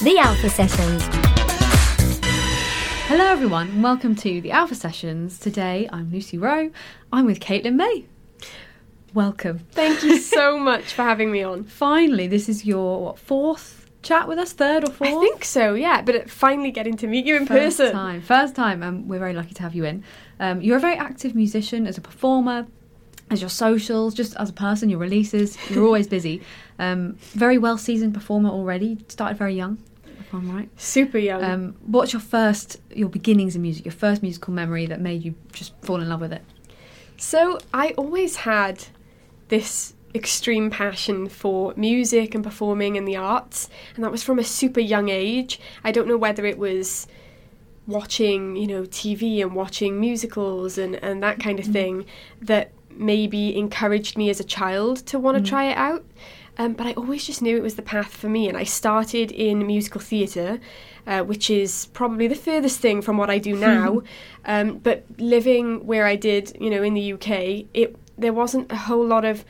The 0.00 0.16
Alpha 0.16 0.48
Sessions. 0.48 1.02
Hello, 3.08 3.24
everyone, 3.24 3.68
and 3.70 3.82
welcome 3.82 4.14
to 4.14 4.40
the 4.40 4.52
Alpha 4.52 4.76
Sessions. 4.76 5.40
Today, 5.40 5.88
I'm 5.92 6.12
Lucy 6.12 6.38
Wroe. 6.38 6.70
I'm 7.12 7.26
with 7.26 7.40
Caitlin 7.40 7.74
Mae. 7.74 8.04
Welcome. 9.12 9.66
Thank 9.72 10.04
you 10.04 10.18
so 10.18 10.56
much 10.70 10.92
for 10.92 11.02
having 11.02 11.32
me 11.32 11.42
on. 11.42 11.64
Finally, 11.64 12.28
this 12.28 12.48
is 12.48 12.64
your 12.64 13.02
what, 13.06 13.18
fourth 13.18 13.90
chat 14.02 14.28
with 14.28 14.38
us, 14.38 14.52
third 14.52 14.88
or 14.88 14.92
fourth? 14.92 15.10
I 15.10 15.18
think 15.18 15.44
so, 15.44 15.74
yeah. 15.74 16.00
But 16.02 16.30
finally 16.30 16.70
getting 16.70 16.96
to 16.98 17.08
meet 17.08 17.26
you 17.26 17.34
in 17.34 17.44
first 17.46 17.78
person. 17.78 17.92
time. 17.92 18.22
First 18.22 18.54
time, 18.54 18.84
and 18.84 19.08
we're 19.08 19.18
very 19.18 19.34
lucky 19.34 19.54
to 19.54 19.62
have 19.62 19.74
you 19.74 19.84
in. 19.84 20.04
Um, 20.38 20.60
you're 20.60 20.76
a 20.76 20.80
very 20.80 20.96
active 20.96 21.34
musician 21.34 21.88
as 21.88 21.98
a 21.98 22.00
performer, 22.00 22.68
as 23.30 23.40
your 23.40 23.50
socials, 23.50 24.14
just 24.14 24.36
as 24.36 24.48
a 24.48 24.52
person, 24.52 24.88
your 24.90 25.00
releases. 25.00 25.58
You're 25.70 25.84
always 25.84 26.06
busy. 26.06 26.42
Um, 26.80 27.16
very 27.32 27.58
well 27.58 27.76
seasoned 27.76 28.14
performer 28.14 28.50
already. 28.50 28.98
Started 29.08 29.36
very 29.36 29.56
young, 29.56 29.82
I'm 30.32 30.50
right. 30.50 30.68
Super 30.76 31.18
young. 31.18 31.42
Um, 31.42 31.76
what's 31.86 32.12
your 32.12 32.20
first, 32.20 32.80
your 32.94 33.08
beginnings 33.08 33.56
in 33.56 33.62
music, 33.62 33.84
your 33.84 33.92
first 33.92 34.22
musical 34.22 34.52
memory 34.52 34.86
that 34.86 35.00
made 35.00 35.24
you 35.24 35.34
just 35.52 35.72
fall 35.82 36.00
in 36.00 36.08
love 36.08 36.20
with 36.20 36.32
it? 36.32 36.42
so 37.16 37.58
I 37.74 37.90
always 37.96 38.36
had 38.36 38.84
this 39.48 39.94
extreme 40.14 40.70
passion 40.70 41.28
for 41.28 41.74
music 41.76 42.34
and 42.34 42.42
performing 42.42 42.96
and 42.96 43.06
the 43.06 43.16
arts, 43.16 43.68
and 43.94 44.04
that 44.04 44.12
was 44.12 44.22
from 44.22 44.38
a 44.38 44.44
super 44.44 44.80
young 44.80 45.08
age. 45.08 45.60
I 45.84 45.92
don't 45.92 46.08
know 46.08 46.16
whether 46.16 46.46
it 46.46 46.58
was 46.58 47.06
watching, 47.86 48.56
you 48.56 48.66
know, 48.66 48.82
TV 48.82 49.40
and 49.42 49.54
watching 49.54 49.98
musicals 49.98 50.78
and, 50.78 50.94
and 50.96 51.22
that 51.22 51.40
kind 51.40 51.58
of 51.58 51.66
thing 51.66 52.04
that 52.40 52.70
maybe 52.90 53.56
encouraged 53.56 54.16
me 54.16 54.28
as 54.28 54.40
a 54.40 54.44
child 54.44 54.98
to 55.06 55.18
want 55.18 55.38
to 55.38 55.42
try 55.42 55.64
it 55.64 55.76
out. 55.76 56.04
Um, 56.58 56.72
but 56.72 56.86
I 56.86 56.92
always 56.94 57.24
just 57.24 57.40
knew 57.40 57.56
it 57.56 57.62
was 57.62 57.76
the 57.76 57.82
path 57.82 58.12
for 58.12 58.28
me, 58.28 58.48
and 58.48 58.56
I 58.56 58.64
started 58.64 59.30
in 59.30 59.66
musical 59.66 60.00
theatre, 60.00 60.58
uh, 61.06 61.22
which 61.22 61.50
is 61.50 61.86
probably 61.92 62.26
the 62.26 62.34
furthest 62.34 62.80
thing 62.80 63.00
from 63.00 63.16
what 63.16 63.30
I 63.30 63.38
do 63.38 63.54
now. 63.56 64.02
um, 64.44 64.78
but 64.78 65.04
living 65.18 65.86
where 65.86 66.04
I 66.04 66.16
did, 66.16 66.56
you 66.60 66.68
know, 66.70 66.82
in 66.82 66.94
the 66.94 67.12
UK, 67.12 67.66
it 67.74 67.96
there 68.18 68.32
wasn't 68.32 68.70
a 68.72 68.76
whole 68.76 69.06
lot 69.06 69.24
of 69.24 69.44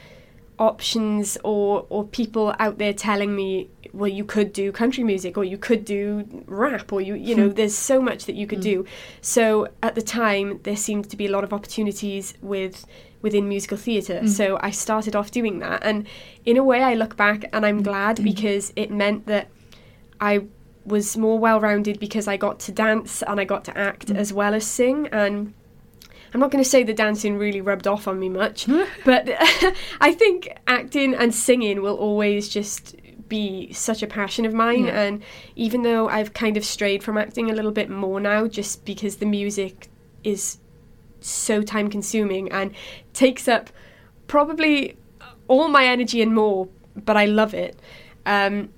options 0.59 1.39
or 1.45 1.87
or 1.89 2.05
people 2.05 2.55
out 2.59 2.79
there 2.79 2.93
telling 2.93 3.35
me 3.35 3.71
well 3.93 4.09
you 4.09 4.25
could 4.25 4.53
do 4.53 4.73
country 4.73 5.05
music 5.05 5.39
or 5.39 5.45
you 5.45 5.57
could 5.57 5.85
do 5.85 6.45
rap 6.47 6.93
or 6.93 7.01
you 7.01 7.15
you 7.15 7.35
know 7.35 7.49
there's 7.59 7.75
so 7.75 8.03
much 8.03 8.27
that 8.27 8.35
you 8.35 8.47
could 8.47 8.61
do 8.61 8.85
so 9.21 9.69
at 9.83 9.95
the 9.95 10.03
time 10.03 10.59
there 10.65 10.77
seemed 10.77 11.09
to 11.09 11.17
be 11.17 11.27
a 11.27 11.31
lot 11.31 11.45
of 11.45 11.53
opportunities 11.53 12.35
with 12.43 12.85
within 13.23 13.49
musical 13.49 13.77
theatre 13.77 14.21
mm. 14.21 14.29
so 14.29 14.59
I 14.61 14.71
started 14.71 15.17
off 15.17 15.31
doing 15.31 15.59
that 15.59 15.83
and 15.83 16.07
in 16.45 16.57
a 16.57 16.65
way 16.65 16.83
I 16.83 16.95
look 16.95 17.17
back 17.17 17.49
and 17.53 17.67
I'm 17.67 17.83
glad 17.83 18.17
mm. 18.17 18.25
because 18.25 18.73
it 18.77 18.91
meant 18.91 19.27
that 19.27 19.49
I 20.21 20.47
was 20.85 21.17
more 21.17 21.39
well 21.39 21.61
rounded 21.61 21.99
because 22.01 22.29
I 22.29 22.37
got 22.37 22.61
to 22.61 22.73
dance 22.73 23.23
and 23.23 23.41
I 23.41 23.45
got 23.45 23.65
to 23.65 23.77
act 23.77 24.09
mm. 24.09 24.17
as 24.17 24.33
well 24.33 24.55
as 24.55 24.67
sing 24.67 25.09
and 25.09 25.55
I'm 26.33 26.41
not 26.41 26.51
going 26.51 26.63
to 26.63 26.69
say 26.69 26.83
the 26.83 26.95
dancing 26.95 27.39
really 27.39 27.61
rubbed 27.61 27.87
off 27.87 28.07
on 28.07 28.19
me 28.21 28.29
much, 28.29 28.67
but 29.05 29.29
I 30.01 30.13
think 30.13 30.59
acting 30.67 31.15
and 31.15 31.35
singing 31.35 31.81
will 31.83 31.97
always 31.97 32.49
just 32.49 32.97
be 33.29 33.73
such 33.73 34.03
a 34.03 34.07
passion 34.07 34.45
of 34.45 34.55
mine. 34.55 34.87
Yeah. 34.87 35.01
And 35.01 35.23
even 35.57 35.83
though 35.83 36.09
I've 36.09 36.33
kind 36.33 36.57
of 36.57 36.65
strayed 36.65 37.03
from 37.03 37.19
acting 37.19 37.51
a 37.51 37.55
little 37.55 37.73
bit 37.73 37.91
more 37.91 38.21
now, 38.21 38.47
just 38.47 38.85
because 38.85 39.17
the 39.17 39.27
music 39.27 39.89
is 40.25 40.59
so 41.21 41.63
time 41.63 41.89
consuming 41.91 42.51
and 42.53 42.73
takes 43.13 43.49
up 43.49 43.71
probably 44.27 44.97
all 45.49 45.69
my 45.69 45.85
energy 45.87 46.21
and 46.23 46.35
more, 46.35 46.69
but 46.97 47.17
I 47.17 47.25
love 47.25 47.55
it. 47.55 47.79
Um, 48.27 48.71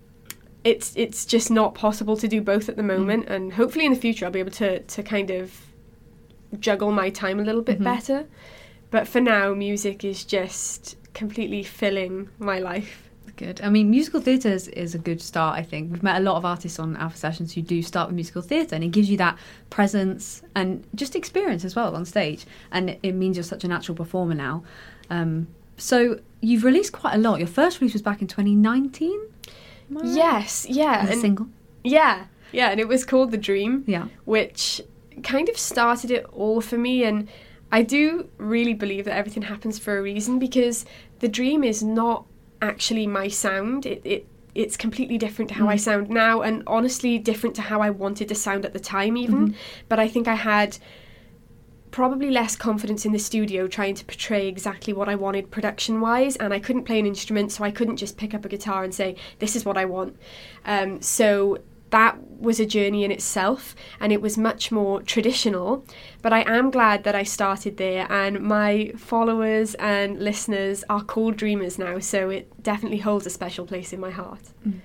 it's 0.62 0.92
it's 0.96 1.24
just 1.24 1.50
not 1.50 1.74
possible 1.74 2.16
to 2.18 2.28
do 2.28 2.40
both 2.40 2.68
at 2.68 2.76
the 2.76 2.82
moment, 2.82 3.26
and 3.28 3.54
hopefully 3.54 3.86
in 3.86 3.92
the 3.92 3.98
future 3.98 4.24
I'll 4.26 4.30
be 4.32 4.40
able 4.40 4.50
to 4.52 4.80
to 4.80 5.02
kind 5.02 5.30
of 5.30 5.66
juggle 6.58 6.92
my 6.92 7.10
time 7.10 7.40
a 7.40 7.44
little 7.44 7.62
bit 7.62 7.76
Mm-hmm. 7.76 7.84
better. 7.84 8.26
But 8.90 9.06
for 9.08 9.20
now, 9.20 9.54
music 9.54 10.04
is 10.04 10.24
just 10.24 10.96
completely 11.14 11.62
filling 11.62 12.28
my 12.38 12.58
life. 12.58 13.09
Good. 13.40 13.60
I 13.62 13.70
mean, 13.70 13.88
musical 13.90 14.20
theatre 14.20 14.50
is, 14.50 14.68
is 14.68 14.94
a 14.94 14.98
good 14.98 15.22
start, 15.22 15.58
I 15.58 15.62
think. 15.62 15.90
We've 15.90 16.02
met 16.02 16.20
a 16.20 16.22
lot 16.22 16.36
of 16.36 16.44
artists 16.44 16.78
on 16.78 16.94
Alpha 16.98 17.16
Sessions 17.16 17.54
who 17.54 17.62
do 17.62 17.80
start 17.82 18.08
with 18.08 18.14
musical 18.14 18.42
theatre, 18.42 18.74
and 18.74 18.84
it 18.84 18.90
gives 18.90 19.08
you 19.08 19.16
that 19.16 19.38
presence 19.70 20.42
and 20.54 20.84
just 20.94 21.16
experience 21.16 21.64
as 21.64 21.74
well 21.74 21.96
on 21.96 22.04
stage. 22.04 22.44
And 22.70 22.90
it, 22.90 23.00
it 23.02 23.12
means 23.12 23.38
you're 23.38 23.44
such 23.44 23.64
a 23.64 23.68
natural 23.68 23.96
performer 23.96 24.34
now. 24.34 24.62
Um, 25.08 25.46
so 25.78 26.20
you've 26.42 26.64
released 26.64 26.92
quite 26.92 27.14
a 27.14 27.18
lot. 27.18 27.38
Your 27.38 27.48
first 27.48 27.80
release 27.80 27.94
was 27.94 28.02
back 28.02 28.20
in 28.20 28.28
2019? 28.28 29.10
Am 29.90 29.96
right? 29.96 30.04
Yes, 30.04 30.66
yeah, 30.68 30.98
As 31.00 31.08
a 31.08 31.12
and 31.12 31.20
single? 31.22 31.46
yeah, 31.82 32.26
yeah, 32.52 32.68
and 32.70 32.78
it 32.78 32.88
was 32.88 33.06
called 33.06 33.30
The 33.30 33.38
Dream. 33.38 33.84
Yeah. 33.86 34.08
which 34.26 34.82
kind 35.22 35.48
of 35.48 35.56
started 35.56 36.10
it 36.10 36.26
all 36.32 36.60
for 36.60 36.76
me. 36.76 37.04
And 37.04 37.26
I 37.72 37.82
do 37.82 38.28
really 38.36 38.74
believe 38.74 39.06
that 39.06 39.16
everything 39.16 39.44
happens 39.44 39.78
for 39.78 39.96
a 39.98 40.02
reason 40.02 40.38
because 40.38 40.84
the 41.20 41.28
dream 41.28 41.64
is 41.64 41.82
not 41.82 42.26
actually 42.62 43.06
my 43.06 43.28
sound. 43.28 43.86
It, 43.86 44.02
it 44.04 44.26
it's 44.52 44.76
completely 44.76 45.16
different 45.16 45.48
to 45.50 45.54
how 45.54 45.68
I 45.68 45.76
sound 45.76 46.10
now, 46.10 46.42
and 46.42 46.64
honestly, 46.66 47.18
different 47.18 47.54
to 47.56 47.62
how 47.62 47.80
I 47.80 47.90
wanted 47.90 48.28
to 48.28 48.34
sound 48.34 48.64
at 48.64 48.72
the 48.72 48.80
time, 48.80 49.16
even. 49.16 49.54
But 49.88 50.00
I 50.00 50.08
think 50.08 50.26
I 50.26 50.34
had 50.34 50.78
probably 51.90 52.30
less 52.30 52.56
confidence 52.56 53.04
in 53.04 53.12
the 53.12 53.18
studio 53.18 53.66
trying 53.66 53.94
to 53.94 54.04
portray 54.04 54.46
exactly 54.46 54.92
what 54.92 55.08
I 55.08 55.16
wanted 55.16 55.50
production 55.50 56.00
wise 56.00 56.36
and 56.36 56.54
I 56.54 56.60
couldn't 56.60 56.84
play 56.84 56.98
an 57.00 57.06
instrument 57.06 57.50
so 57.50 57.64
I 57.64 57.70
couldn't 57.70 57.96
just 57.96 58.16
pick 58.16 58.32
up 58.32 58.44
a 58.44 58.48
guitar 58.48 58.84
and 58.84 58.94
say 58.94 59.16
this 59.40 59.56
is 59.56 59.64
what 59.64 59.76
I 59.76 59.86
want 59.86 60.16
um, 60.64 61.02
so 61.02 61.58
that 61.90 62.18
was 62.40 62.58
a 62.58 62.66
journey 62.66 63.04
in 63.04 63.10
itself 63.10 63.74
and 64.00 64.12
it 64.12 64.22
was 64.22 64.38
much 64.38 64.72
more 64.72 65.02
traditional 65.02 65.84
but 66.22 66.32
I 66.32 66.40
am 66.42 66.70
glad 66.70 67.04
that 67.04 67.14
I 67.14 67.22
started 67.22 67.76
there 67.76 68.06
and 68.10 68.40
my 68.40 68.92
followers 68.96 69.74
and 69.74 70.18
listeners 70.18 70.82
are 70.88 71.02
called 71.02 71.36
dreamers 71.36 71.78
now 71.78 71.98
so 71.98 72.30
it 72.30 72.62
definitely 72.62 72.98
holds 72.98 73.26
a 73.26 73.30
special 73.30 73.66
place 73.66 73.92
in 73.92 74.00
my 74.00 74.10
heart 74.10 74.42
mm. 74.66 74.80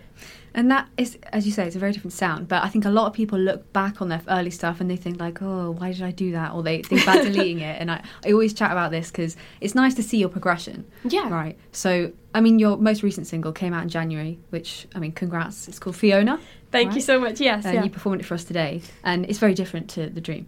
And 0.56 0.72
that 0.72 0.88
is, 0.98 1.18
as 1.34 1.46
you 1.46 1.52
say, 1.52 1.68
it's 1.68 1.76
a 1.76 1.80
very 1.80 1.92
different 1.92 2.14
sound. 2.14 2.48
But 2.48 2.64
I 2.64 2.70
think 2.70 2.86
a 2.86 2.90
lot 2.90 3.08
of 3.08 3.14
people 3.14 3.38
look 3.38 3.72
back 3.74 4.02
on 4.02 4.08
their 4.08 4.22
early 4.30 4.50
stuff 4.50 4.80
and 4.80 4.90
they 4.90 4.96
think 4.96 5.20
like, 5.20 5.42
oh, 5.42 5.72
why 5.72 5.92
did 5.92 6.02
I 6.02 6.12
do 6.12 6.32
that? 6.32 6.54
Or 6.54 6.64
they 6.64 6.82
think 6.82 7.04
about 7.04 7.24
deleting 7.24 7.60
it. 7.60 7.80
And 7.80 7.92
I, 7.92 8.02
I 8.26 8.32
always 8.32 8.54
chat 8.54 8.72
about 8.72 8.90
this 8.90 9.12
because 9.12 9.36
it's 9.60 9.76
nice 9.76 9.94
to 9.96 10.04
see 10.04 10.18
your 10.18 10.30
progression. 10.30 10.86
Yeah. 11.04 11.30
Right. 11.30 11.58
So, 11.74 12.14
I 12.34 12.40
mean, 12.40 12.58
your 12.58 12.78
most 12.78 13.04
recent 13.04 13.28
single 13.28 13.52
came 13.52 13.74
out 13.74 13.84
in 13.84 13.90
January, 13.90 14.40
which, 14.50 14.88
I 14.96 15.00
mean, 15.00 15.12
congrats. 15.12 15.68
It's 15.68 15.78
called 15.78 15.98
Fiona. 15.98 16.40
Thank 16.76 16.96
you 16.96 17.02
so 17.02 17.20
much 17.20 17.40
yes 17.40 17.66
And 17.66 17.76
yeah. 17.76 17.84
you 17.84 17.90
performed 17.90 18.22
it 18.22 18.26
for 18.26 18.36
us 18.36 18.44
today. 18.44 18.82
And 19.04 19.26
it's 19.30 19.40
very 19.40 19.54
different 19.62 19.90
to 19.96 20.02
The 20.10 20.22
Dream. 20.22 20.48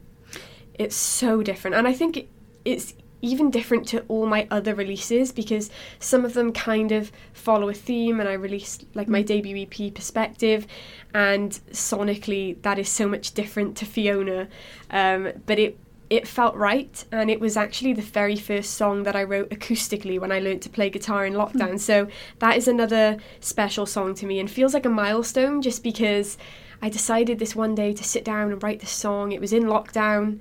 it's 0.84 0.96
so 0.96 1.42
different 1.42 1.76
and 1.76 1.88
i 1.88 1.94
think 1.94 2.18
it, 2.18 2.28
it's 2.66 2.94
even 3.22 3.50
different 3.50 3.88
to 3.88 3.98
all 4.10 4.28
my 4.28 4.48
other 4.52 4.76
releases 4.76 5.32
because 5.32 5.72
some 6.00 6.24
of 6.24 6.34
them 6.34 6.54
kind 6.54 6.92
of 6.92 7.12
follow 7.34 7.68
a 7.70 7.74
theme 7.74 8.20
and 8.20 8.30
i 8.30 8.34
released 8.34 8.86
like 8.94 9.08
my 9.08 9.22
debut 9.24 9.58
ep 9.66 9.94
perspective 9.96 10.68
and 11.16 11.60
sonically 11.72 12.62
that 12.62 12.78
is 12.78 12.88
so 12.90 13.08
much 13.08 13.34
different 13.34 13.76
to 13.76 13.86
fiona 13.86 14.48
um, 14.92 15.32
but 15.48 15.58
it 15.58 15.78
it 16.10 16.28
felt 16.28 16.56
right 16.56 17.04
and 17.12 17.30
it 17.30 17.40
was 17.40 17.58
actually 17.58 17.94
the 17.94 18.02
very 18.02 18.38
first 18.38 18.76
song 18.76 19.04
that 19.04 19.16
i 19.16 19.24
wrote 19.24 19.50
acoustically 19.50 20.20
when 20.20 20.32
i 20.32 20.40
learned 20.40 20.62
to 20.62 20.70
play 20.70 20.90
guitar 20.90 21.26
in 21.26 21.34
lockdown. 21.34 21.80
So 21.80 22.08
that 22.40 22.56
is 22.56 22.68
another 22.68 23.18
special 23.40 23.86
song 23.86 24.16
to 24.16 24.26
me 24.26 24.40
and 24.40 24.50
feels 24.50 24.74
like 24.74 24.86
a 24.86 24.90
milestone 24.90 25.62
just 25.62 25.84
because 25.84 26.38
i 26.82 26.90
decided 26.90 27.40
this 27.40 27.56
one 27.56 27.76
day 27.76 27.94
to 27.94 28.04
sit 28.04 28.24
down 28.24 28.52
and 28.52 28.62
write 28.64 28.80
this 28.80 28.92
song. 28.92 29.32
It 29.32 29.42
was 29.42 29.54
in 29.54 29.64
lockdown 29.64 30.40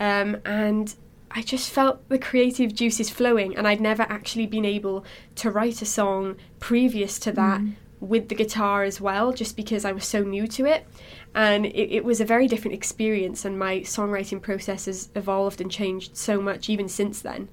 um, 0.00 0.38
and 0.44 0.94
I 1.36 1.42
just 1.42 1.70
felt 1.70 2.08
the 2.08 2.18
creative 2.18 2.72
juices 2.74 3.10
flowing, 3.10 3.56
and 3.56 3.66
I'd 3.66 3.80
never 3.80 4.04
actually 4.04 4.46
been 4.46 4.64
able 4.64 5.04
to 5.36 5.50
write 5.50 5.82
a 5.82 5.86
song 5.86 6.36
previous 6.60 7.18
to 7.20 7.32
that 7.32 7.60
with 7.98 8.28
the 8.28 8.36
guitar 8.36 8.84
as 8.84 9.00
well, 9.00 9.32
just 9.32 9.56
because 9.56 9.84
I 9.84 9.90
was 9.90 10.04
so 10.04 10.22
new 10.22 10.46
to 10.46 10.64
it. 10.64 10.86
And 11.34 11.66
it, 11.66 11.96
it 11.96 12.04
was 12.04 12.20
a 12.20 12.24
very 12.24 12.46
different 12.46 12.74
experience, 12.74 13.44
and 13.44 13.58
my 13.58 13.80
songwriting 13.80 14.40
process 14.40 14.86
has 14.86 15.08
evolved 15.14 15.60
and 15.60 15.70
changed 15.70 16.16
so 16.16 16.40
much 16.40 16.68
even 16.68 16.88
since 16.88 17.20
then. 17.20 17.48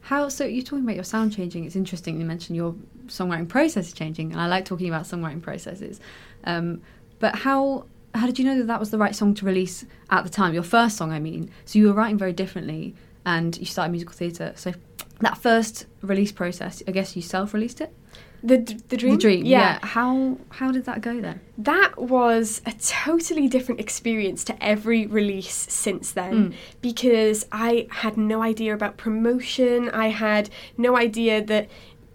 How, 0.00 0.28
so 0.28 0.44
you're 0.44 0.64
talking 0.64 0.84
about 0.84 0.94
your 0.94 1.04
sound 1.04 1.36
changing. 1.36 1.64
It's 1.64 1.76
interesting 1.76 2.18
you 2.18 2.24
mentioned 2.24 2.56
your 2.56 2.74
songwriting 3.08 3.48
process 3.48 3.88
is 3.88 3.92
changing. 3.92 4.32
And 4.32 4.40
I 4.40 4.46
like 4.46 4.64
talking 4.64 4.88
about 4.88 5.04
songwriting 5.04 5.42
processes. 5.42 6.00
Um, 6.44 6.80
but 7.18 7.34
how, 7.34 7.84
how 8.14 8.26
did 8.26 8.38
you 8.38 8.44
know 8.44 8.56
that 8.58 8.68
that 8.68 8.80
was 8.80 8.90
the 8.90 8.98
right 8.98 9.14
song 9.14 9.34
to 9.34 9.44
release 9.44 9.84
at 10.10 10.24
the 10.24 10.30
time? 10.30 10.54
Your 10.54 10.62
first 10.62 10.96
song, 10.96 11.12
I 11.12 11.18
mean. 11.18 11.50
So 11.66 11.78
you 11.78 11.88
were 11.88 11.92
writing 11.92 12.16
very 12.16 12.32
differently 12.32 12.94
and 13.26 13.56
you 13.58 13.66
started 13.66 13.90
musical 13.90 14.14
theatre. 14.14 14.52
So 14.56 14.72
that 15.20 15.36
first 15.36 15.86
release 16.00 16.32
process, 16.32 16.82
I 16.88 16.92
guess 16.92 17.14
you 17.14 17.22
self 17.22 17.52
released 17.52 17.80
it? 17.80 17.94
The, 18.42 18.58
the 18.88 18.96
dream? 18.96 19.14
The 19.14 19.20
dream, 19.20 19.44
yeah. 19.44 19.78
How 19.82 20.38
how 20.50 20.70
did 20.70 20.84
that 20.86 21.00
go 21.00 21.20
then? 21.20 21.40
that 21.58 21.98
was 21.98 22.62
a 22.64 22.72
totally 22.72 23.48
different 23.48 23.80
experience 23.80 24.44
to 24.44 24.64
every 24.64 25.06
release 25.06 25.66
since 25.68 26.12
then 26.12 26.54
because 26.80 27.44
I 27.50 27.88
had 27.90 28.16
no 28.16 28.42
idea 28.42 28.72
about 28.72 28.96
promotion. 28.96 29.90
I 29.90 30.08
had 30.08 30.50
no 30.76 30.96
idea 30.96 31.44
that 31.44 31.68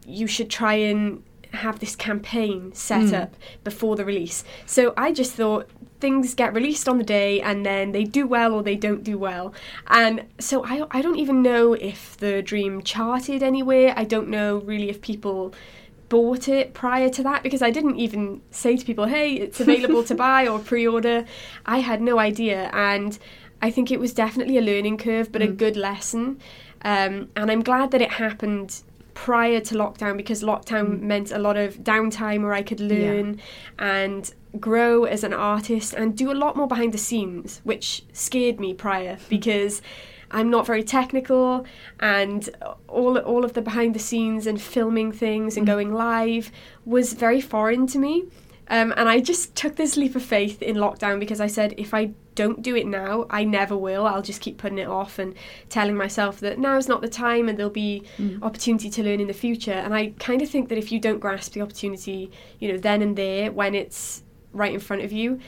you 0.07 0.27
should 0.27 0.49
try 0.49 0.75
and 0.75 1.23
have 1.51 1.79
this 1.79 1.95
campaign 1.95 2.73
set 2.73 3.01
mm. 3.01 3.21
up 3.21 3.35
before 3.65 3.97
the 3.97 4.05
release. 4.05 4.45
So 4.65 4.93
I 4.95 5.11
just 5.11 5.33
thought 5.33 5.69
things 5.99 6.33
get 6.33 6.53
released 6.53 6.87
on 6.87 6.97
the 6.97 7.03
day 7.03 7.41
and 7.41 7.65
then 7.65 7.91
they 7.91 8.05
do 8.05 8.25
well 8.25 8.53
or 8.53 8.63
they 8.63 8.75
don't 8.75 9.03
do 9.03 9.17
well. 9.17 9.53
And 9.87 10.25
so 10.39 10.65
I, 10.65 10.87
I 10.91 11.01
don't 11.01 11.19
even 11.19 11.41
know 11.41 11.73
if 11.73 12.15
the 12.15 12.41
dream 12.41 12.81
charted 12.81 13.43
anywhere. 13.43 13.93
I 13.97 14.05
don't 14.05 14.29
know 14.29 14.59
really 14.59 14.89
if 14.89 15.01
people 15.01 15.53
bought 16.09 16.47
it 16.47 16.73
prior 16.73 17.09
to 17.09 17.23
that 17.23 17.43
because 17.43 17.61
I 17.61 17.71
didn't 17.71 17.97
even 17.97 18.41
say 18.51 18.77
to 18.77 18.85
people, 18.85 19.05
hey, 19.05 19.33
it's 19.35 19.59
available 19.59 20.03
to 20.03 20.15
buy 20.27 20.47
or 20.47 20.59
pre 20.59 20.87
order. 20.87 21.25
I 21.65 21.79
had 21.79 22.01
no 22.01 22.19
idea. 22.19 22.69
And 22.73 23.17
I 23.61 23.71
think 23.71 23.91
it 23.91 23.99
was 23.99 24.13
definitely 24.13 24.57
a 24.57 24.61
learning 24.61 24.97
curve, 24.97 25.31
but 25.31 25.41
mm. 25.41 25.49
a 25.49 25.51
good 25.51 25.77
lesson. 25.77 26.39
Um, 26.83 27.29
and 27.35 27.49
I'm 27.49 27.63
glad 27.63 27.91
that 27.91 28.01
it 28.01 28.11
happened 28.11 28.83
prior 29.13 29.59
to 29.59 29.75
lockdown 29.75 30.17
because 30.17 30.43
lockdown 30.43 30.99
mm. 30.99 31.01
meant 31.01 31.31
a 31.31 31.37
lot 31.37 31.55
of 31.57 31.77
downtime 31.77 32.41
where 32.43 32.53
I 32.53 32.63
could 32.63 32.79
learn 32.79 33.35
yeah. 33.79 34.01
and 34.03 34.33
grow 34.59 35.05
as 35.05 35.23
an 35.23 35.33
artist 35.33 35.93
and 35.93 36.17
do 36.17 36.31
a 36.31 36.33
lot 36.33 36.55
more 36.55 36.67
behind 36.67 36.93
the 36.93 36.97
scenes, 36.97 37.61
which 37.63 38.03
scared 38.13 38.59
me 38.59 38.73
prior 38.73 39.17
because 39.29 39.81
I'm 40.33 40.49
not 40.49 40.65
very 40.65 40.83
technical, 40.83 41.65
and 41.99 42.49
all 42.87 43.17
all 43.17 43.45
of 43.45 43.53
the 43.53 43.61
behind 43.61 43.93
the 43.93 43.99
scenes 43.99 44.47
and 44.47 44.61
filming 44.61 45.11
things 45.11 45.55
and 45.57 45.65
mm. 45.65 45.71
going 45.71 45.93
live 45.93 46.51
was 46.85 47.13
very 47.13 47.39
foreign 47.39 47.87
to 47.87 47.99
me. 47.99 48.25
Um, 48.69 48.93
and 48.95 49.09
I 49.09 49.19
just 49.19 49.55
took 49.55 49.75
this 49.75 49.97
leap 49.97 50.15
of 50.15 50.23
faith 50.23 50.61
in 50.61 50.77
lockdown 50.77 51.19
because 51.19 51.41
I 51.41 51.47
said, 51.47 51.73
if 51.77 51.93
I 51.93 52.11
don't 52.33 52.61
do 52.61 52.75
it 52.75 52.87
now, 52.87 53.25
I 53.29 53.43
never 53.43 53.77
will. 53.77 54.07
I'll 54.07 54.21
just 54.21 54.41
keep 54.41 54.57
putting 54.57 54.77
it 54.77 54.87
off 54.87 55.19
and 55.19 55.35
telling 55.69 55.95
myself 55.95 56.39
that 56.39 56.57
now 56.57 56.77
is 56.77 56.87
not 56.87 57.01
the 57.01 57.09
time 57.09 57.49
and 57.49 57.57
there'll 57.57 57.71
be 57.71 58.03
mm. 58.17 58.41
opportunity 58.41 58.89
to 58.89 59.03
learn 59.03 59.19
in 59.19 59.27
the 59.27 59.33
future. 59.33 59.73
And 59.73 59.93
I 59.93 60.13
kind 60.17 60.41
of 60.41 60.49
think 60.49 60.69
that 60.69 60.77
if 60.77 60.91
you 60.91 60.99
don't 60.99 61.19
grasp 61.19 61.53
the 61.53 61.61
opportunity, 61.61 62.31
you 62.59 62.71
know, 62.71 62.77
then 62.77 63.01
and 63.01 63.17
there 63.17 63.51
when 63.51 63.75
it's 63.75 64.23
right 64.53 64.73
in 64.73 64.79
front 64.79 65.03
of 65.03 65.11
you, 65.11 65.39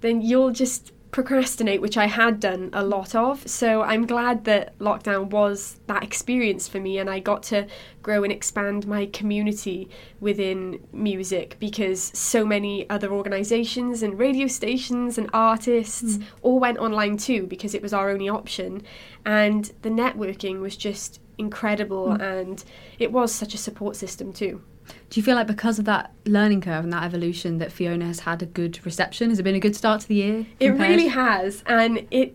then 0.00 0.22
you'll 0.22 0.50
just 0.50 0.92
procrastinate, 1.12 1.82
which 1.82 1.98
I 1.98 2.06
had 2.06 2.40
done 2.40 2.70
a 2.72 2.82
lot 2.82 3.14
of. 3.14 3.46
So 3.46 3.82
I'm 3.82 4.06
glad 4.06 4.44
that 4.44 4.76
lockdown 4.78 5.28
was 5.28 5.78
that 5.86 6.02
experience 6.02 6.66
for 6.66 6.80
me 6.80 6.98
and 6.98 7.08
I 7.08 7.20
got 7.20 7.42
to 7.44 7.66
grow 8.02 8.24
and 8.24 8.32
expand 8.32 8.86
my 8.86 9.04
community 9.06 9.90
within 10.20 10.82
music 10.90 11.56
because 11.60 12.00
so 12.14 12.46
many 12.46 12.88
other 12.88 13.12
organisations 13.12 14.02
and 14.02 14.18
radio 14.18 14.46
stations 14.46 15.18
and 15.18 15.28
artists 15.34 16.16
mm. 16.16 16.24
all 16.40 16.58
went 16.58 16.78
online 16.78 17.18
too 17.18 17.46
because 17.46 17.74
it 17.74 17.82
was 17.82 17.92
our 17.92 18.08
only 18.08 18.30
option. 18.30 18.82
And 19.26 19.70
the 19.82 19.90
networking 19.90 20.60
was 20.60 20.78
just 20.78 21.20
incredible 21.36 22.08
mm. 22.08 22.22
and 22.22 22.64
it 22.98 23.12
was 23.12 23.32
such 23.34 23.52
a 23.52 23.58
support 23.58 23.96
system 23.96 24.32
too. 24.32 24.62
Do 25.10 25.20
you 25.20 25.22
feel 25.22 25.34
like 25.34 25.46
because 25.46 25.78
of 25.78 25.84
that 25.84 26.12
learning 26.24 26.62
curve 26.62 26.84
and 26.84 26.92
that 26.92 27.04
evolution 27.04 27.58
that 27.58 27.72
Fiona 27.72 28.06
has 28.06 28.20
had 28.20 28.42
a 28.42 28.46
good 28.46 28.84
reception? 28.84 29.30
Has 29.30 29.38
it 29.38 29.42
been 29.42 29.54
a 29.54 29.60
good 29.60 29.76
start 29.76 30.00
to 30.02 30.08
the 30.08 30.14
year? 30.14 30.46
It 30.58 30.70
really 30.70 31.08
has, 31.08 31.62
and 31.66 32.06
it 32.10 32.34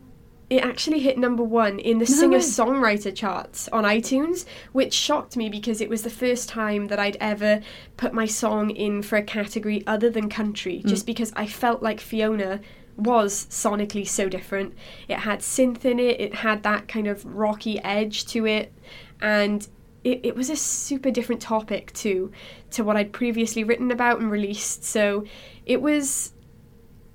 it 0.50 0.64
actually 0.64 1.00
hit 1.00 1.18
number 1.18 1.44
one 1.44 1.78
in 1.78 1.98
the 1.98 2.06
no 2.06 2.12
singer 2.12 2.38
songwriter 2.38 3.14
charts 3.14 3.68
on 3.70 3.84
iTunes, 3.84 4.46
which 4.72 4.94
shocked 4.94 5.36
me 5.36 5.50
because 5.50 5.82
it 5.82 5.90
was 5.90 6.04
the 6.04 6.10
first 6.10 6.48
time 6.48 6.88
that 6.88 7.00
I'd 7.00 7.18
ever 7.20 7.62
put 7.98 8.14
my 8.14 8.26
song 8.26 8.70
in 8.70 9.02
for 9.02 9.18
a 9.18 9.24
category 9.24 9.86
other 9.86 10.10
than 10.10 10.30
country, 10.30 10.82
mm. 10.84 10.88
just 10.88 11.06
because 11.06 11.34
I 11.36 11.48
felt 11.48 11.84
like 11.84 12.00
Fiona 12.00 12.62
was 12.96 13.46
sonically 13.50 14.08
so 14.08 14.30
different. 14.30 14.74
It 15.08 15.20
had 15.20 15.40
synth 15.40 15.84
in 15.84 16.00
it, 16.00 16.20
it 16.22 16.36
had 16.36 16.64
that 16.64 16.88
kind 16.88 17.08
of 17.08 17.26
rocky 17.26 17.84
edge 17.84 18.26
to 18.28 18.46
it, 18.46 18.74
and 19.22 19.68
it, 20.07 20.21
it 20.24 20.36
was 20.36 20.50
a 20.50 20.56
super 20.56 21.12
different 21.12 21.42
topic 21.42 21.92
to 21.94 22.31
to 22.71 22.83
what 22.83 22.95
I'd 22.95 23.12
previously 23.12 23.63
written 23.63 23.92
about 23.92 24.19
and 24.19 24.31
released. 24.31 24.86
So 24.86 25.25
it 25.65 25.81
was 25.81 26.33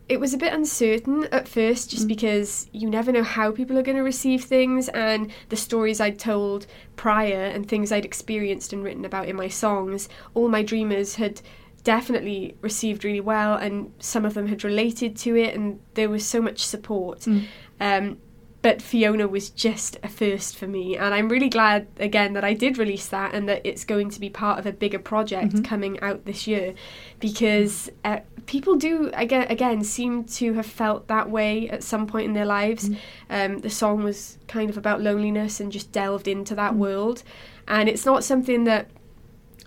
it 0.09 0.21
was 0.21 0.35
a 0.35 0.39
bit 0.39 0.53
uncertain 0.53 1.25
at 1.33 1.49
first 1.49 1.91
just 1.91 2.05
mm. 2.05 2.09
because 2.09 2.69
you 2.73 2.91
never 2.91 3.11
know 3.13 3.23
how 3.23 3.51
people 3.51 3.79
are 3.79 3.83
going 3.83 3.97
to 3.97 4.03
receive 4.03 4.45
things 4.45 4.89
and 4.91 5.33
the 5.49 5.57
stories 5.57 6.01
I'd 6.01 6.19
told 6.19 6.67
prior 6.97 7.45
and 7.45 7.67
things 7.67 7.91
I'd 7.91 8.05
experienced 8.05 8.75
and 8.75 8.85
written 8.85 9.07
about 9.07 9.29
in 9.29 9.37
my 9.37 9.49
songs 9.49 10.11
all 10.35 10.49
my 10.49 10.63
dreamers 10.63 11.15
had 11.15 11.41
definitely 11.85 12.57
received 12.61 13.05
really 13.05 13.21
well 13.21 13.55
and 13.55 13.93
some 14.01 14.27
of 14.27 14.35
them 14.35 14.49
had 14.49 14.65
related 14.65 15.17
to 15.19 15.37
it 15.37 15.55
and 15.55 15.81
there 15.95 16.11
was 16.11 16.27
so 16.27 16.43
much 16.43 16.67
support 16.67 17.21
mm. 17.21 17.47
um, 17.81 18.19
but 18.63 18.81
Fiona 18.81 19.27
was 19.27 19.51
just 19.51 19.99
a 20.03 20.09
first 20.09 20.57
for 20.57 20.69
me, 20.69 20.97
and 20.97 21.13
I'm 21.13 21.29
really 21.29 21.49
glad 21.49 21.89
again 21.99 22.33
that 22.35 22.45
I 22.45 22.55
did 22.55 22.79
release 22.79 23.09
that 23.09 23.35
and 23.35 23.49
that 23.49 23.61
it's 23.65 23.85
going 23.85 24.09
to 24.11 24.21
be 24.21 24.31
part 24.31 24.59
of 24.59 24.67
a 24.67 24.73
bigger 24.73 25.01
project 25.01 25.53
mm-hmm. 25.53 25.65
coming 25.65 26.01
out 26.01 26.25
this 26.25 26.47
year, 26.47 26.75
because 27.19 27.91
uh, 28.05 28.21
people 28.47 28.77
do 28.77 29.11
again 29.15 29.47
again 29.51 29.83
seem 29.83 30.25
to 30.25 30.53
have 30.55 30.67
felt 30.67 31.09
that 31.09 31.29
way 31.29 31.69
at 31.71 31.83
some 31.83 32.07
point 32.07 32.27
in 32.27 32.33
their 32.35 32.47
lives. 32.47 32.89
Mm-hmm. 32.89 33.53
Um, 33.53 33.59
the 33.59 33.71
song 33.71 34.05
was 34.05 34.39
kind 34.47 34.71
of 34.71 34.77
about 34.77 35.01
loneliness 35.01 35.61
and 35.61 35.73
just 35.73 35.91
delved 35.91 36.29
into 36.29 36.55
that 36.55 36.71
mm-hmm. 36.71 36.81
world, 36.81 37.23
and 37.67 37.89
it's 37.89 38.07
not 38.07 38.23
something 38.23 38.65
that 38.65 38.89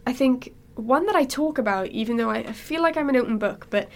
I 0.08 0.14
think 0.14 0.54
one 0.76 1.06
that 1.06 1.16
I 1.16 1.26
talk 1.26 1.58
about, 1.58 1.88
even 1.88 2.18
though 2.18 2.30
I 2.30 2.44
feel 2.52 2.82
like 2.82 2.98
I'm 2.98 3.10
an 3.10 3.16
open 3.16 3.38
book, 3.38 3.68
but 3.70 3.90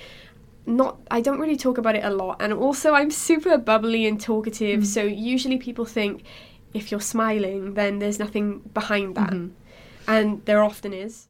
not 0.65 0.99
I 1.09 1.21
don't 1.21 1.39
really 1.39 1.57
talk 1.57 1.77
about 1.77 1.95
it 1.95 2.03
a 2.03 2.09
lot 2.09 2.41
and 2.41 2.53
also 2.53 2.93
I'm 2.93 3.11
super 3.11 3.57
bubbly 3.57 4.05
and 4.05 4.19
talkative 4.19 4.81
mm. 4.81 4.85
so 4.85 5.03
usually 5.03 5.57
people 5.57 5.85
think 5.85 6.23
if 6.73 6.91
you're 6.91 7.01
smiling 7.01 7.73
then 7.73 7.99
there's 7.99 8.19
nothing 8.19 8.59
behind 8.73 9.15
that 9.15 9.31
mm-hmm. 9.31 9.53
and 10.07 10.45
there 10.45 10.63
often 10.63 10.93
is 10.93 11.29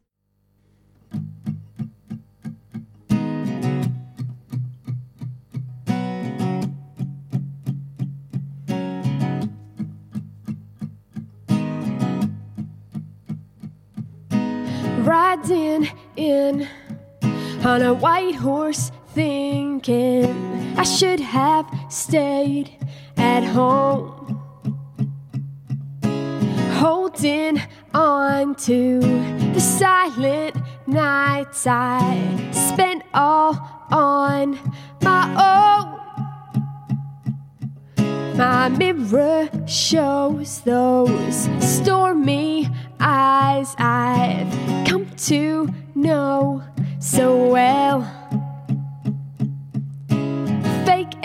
riding 15.09 15.89
in 16.17 16.67
on 17.65 17.81
a 17.81 17.93
white 17.93 18.35
horse 18.35 18.91
thinking 19.13 20.75
I 20.77 20.83
should 20.83 21.19
have 21.19 21.65
stayed 21.89 22.71
at 23.17 23.43
home. 23.43 24.35
Holding 26.73 27.61
on 27.93 28.55
to 28.55 28.99
the 29.53 29.59
silent 29.59 30.55
nights 30.87 31.67
I 31.67 32.49
spent 32.51 33.03
all 33.13 33.57
on 33.91 34.57
my 35.01 35.25
own. 35.49 35.99
My 38.37 38.69
mirror 38.69 39.49
shows 39.67 40.61
those 40.61 41.49
stormy 41.59 42.69
eyes 42.99 43.75
I've 43.77 44.53
come 44.87 45.09
to 45.27 45.67
know 45.95 46.63
so 46.99 47.47
well. 47.47 48.18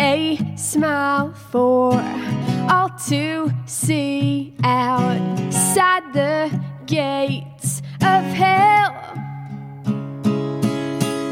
A 0.05 0.39
smile 0.55 1.33
for 1.51 1.95
all 2.69 2.91
to 3.09 3.51
see 3.65 4.53
outside 4.63 6.05
the 6.13 6.61
gates 6.85 7.81
of 8.03 8.23
hell. 8.43 8.93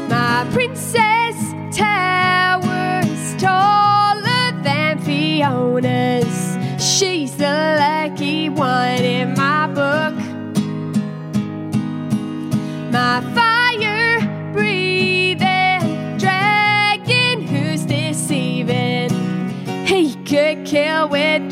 My 0.09 0.47
princess 0.51 1.37
towers 1.77 3.23
taller 3.37 4.45
than 4.63 4.97
Fiona's. 5.05 6.57
She's 6.83 7.37
the 7.37 7.57
lucky 7.79 8.49
one 8.49 9.03
in 9.17 9.35
my 9.35 9.67
book. 9.67 10.15
My 12.91 13.21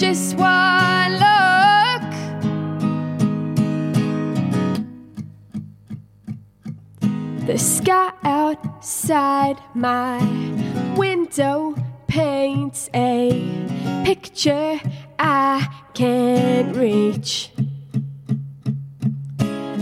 just 0.01 0.35
one 0.35 1.11
look. 1.11 2.01
The 7.45 7.55
sky 7.59 8.11
outside 8.23 9.57
my 9.75 10.17
window 10.97 11.75
paints 12.07 12.89
a 12.95 13.29
picture 14.03 14.79
I 15.19 15.67
can't 15.93 16.75
reach. 16.75 17.51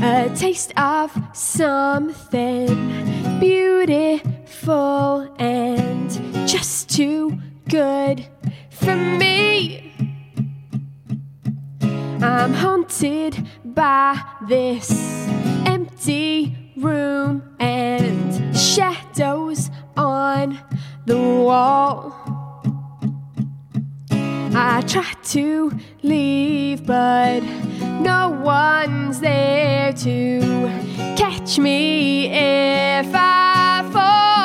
A 0.02 0.30
taste 0.36 0.74
of 0.78 1.18
something 1.32 2.68
beautiful 3.40 5.34
and 5.40 6.12
just 6.46 6.90
too 6.90 7.40
good 7.70 8.28
for 8.70 8.98
me. 8.98 9.90
I'm 12.22 12.54
haunted 12.54 13.48
by 13.64 14.22
this 14.46 14.92
empty 15.66 16.74
room 16.76 17.56
and 17.60 18.58
shadows 18.58 19.72
on 19.96 20.60
the 21.06 21.18
wall. 21.18 22.14
I 24.12 24.84
try 24.86 25.14
to 25.14 25.72
leave, 26.04 26.86
but 26.86 27.40
no 27.40 28.38
one's 28.44 29.22
there 29.22 29.94
to 29.94 30.40
catch 31.16 31.58
me 31.58 32.28
if 32.28 33.08
I 33.14 33.90
fall. 33.94 34.39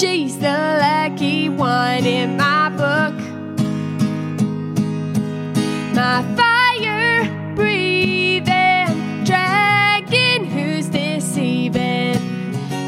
She's 0.00 0.38
the 0.38 0.46
lucky 0.46 1.48
one 1.48 2.06
in 2.06 2.36
my 2.36 2.68
book. 2.68 3.18
My 5.92 6.22
fire 6.36 7.24
breathing 7.56 9.24
dragon 9.24 10.44
who's 10.44 10.86
deceiving. 10.86 12.14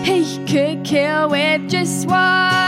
He 0.05 0.39
could 0.47 0.85
kill 0.85 1.31
with 1.31 1.69
just 1.69 2.07
one 2.07 2.60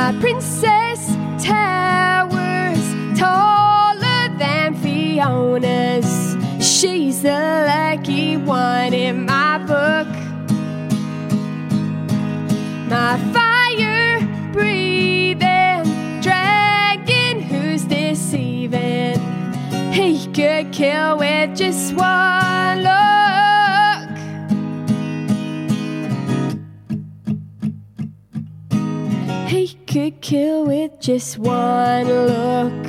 My 0.00 0.12
princess 0.20 1.08
towers 1.42 2.84
taller 3.18 4.28
than 4.38 4.76
Fiona's. 4.76 6.36
She's 6.64 7.22
the 7.22 7.64
lucky 7.66 8.36
one 8.36 8.94
in 8.94 9.26
my 9.26 9.58
book. 9.58 10.06
My 12.88 13.18
fire 13.32 14.20
breathing 14.52 15.82
dragon 16.22 17.40
who's 17.40 17.82
deceiving. 17.82 19.18
He 19.90 20.28
could 20.28 20.70
kill 20.72 21.18
with 21.18 21.56
just 21.56 21.92
one 21.96 22.37
kill 30.28 30.66
with 30.66 31.00
just 31.00 31.38
one 31.38 32.04
look. 32.06 32.84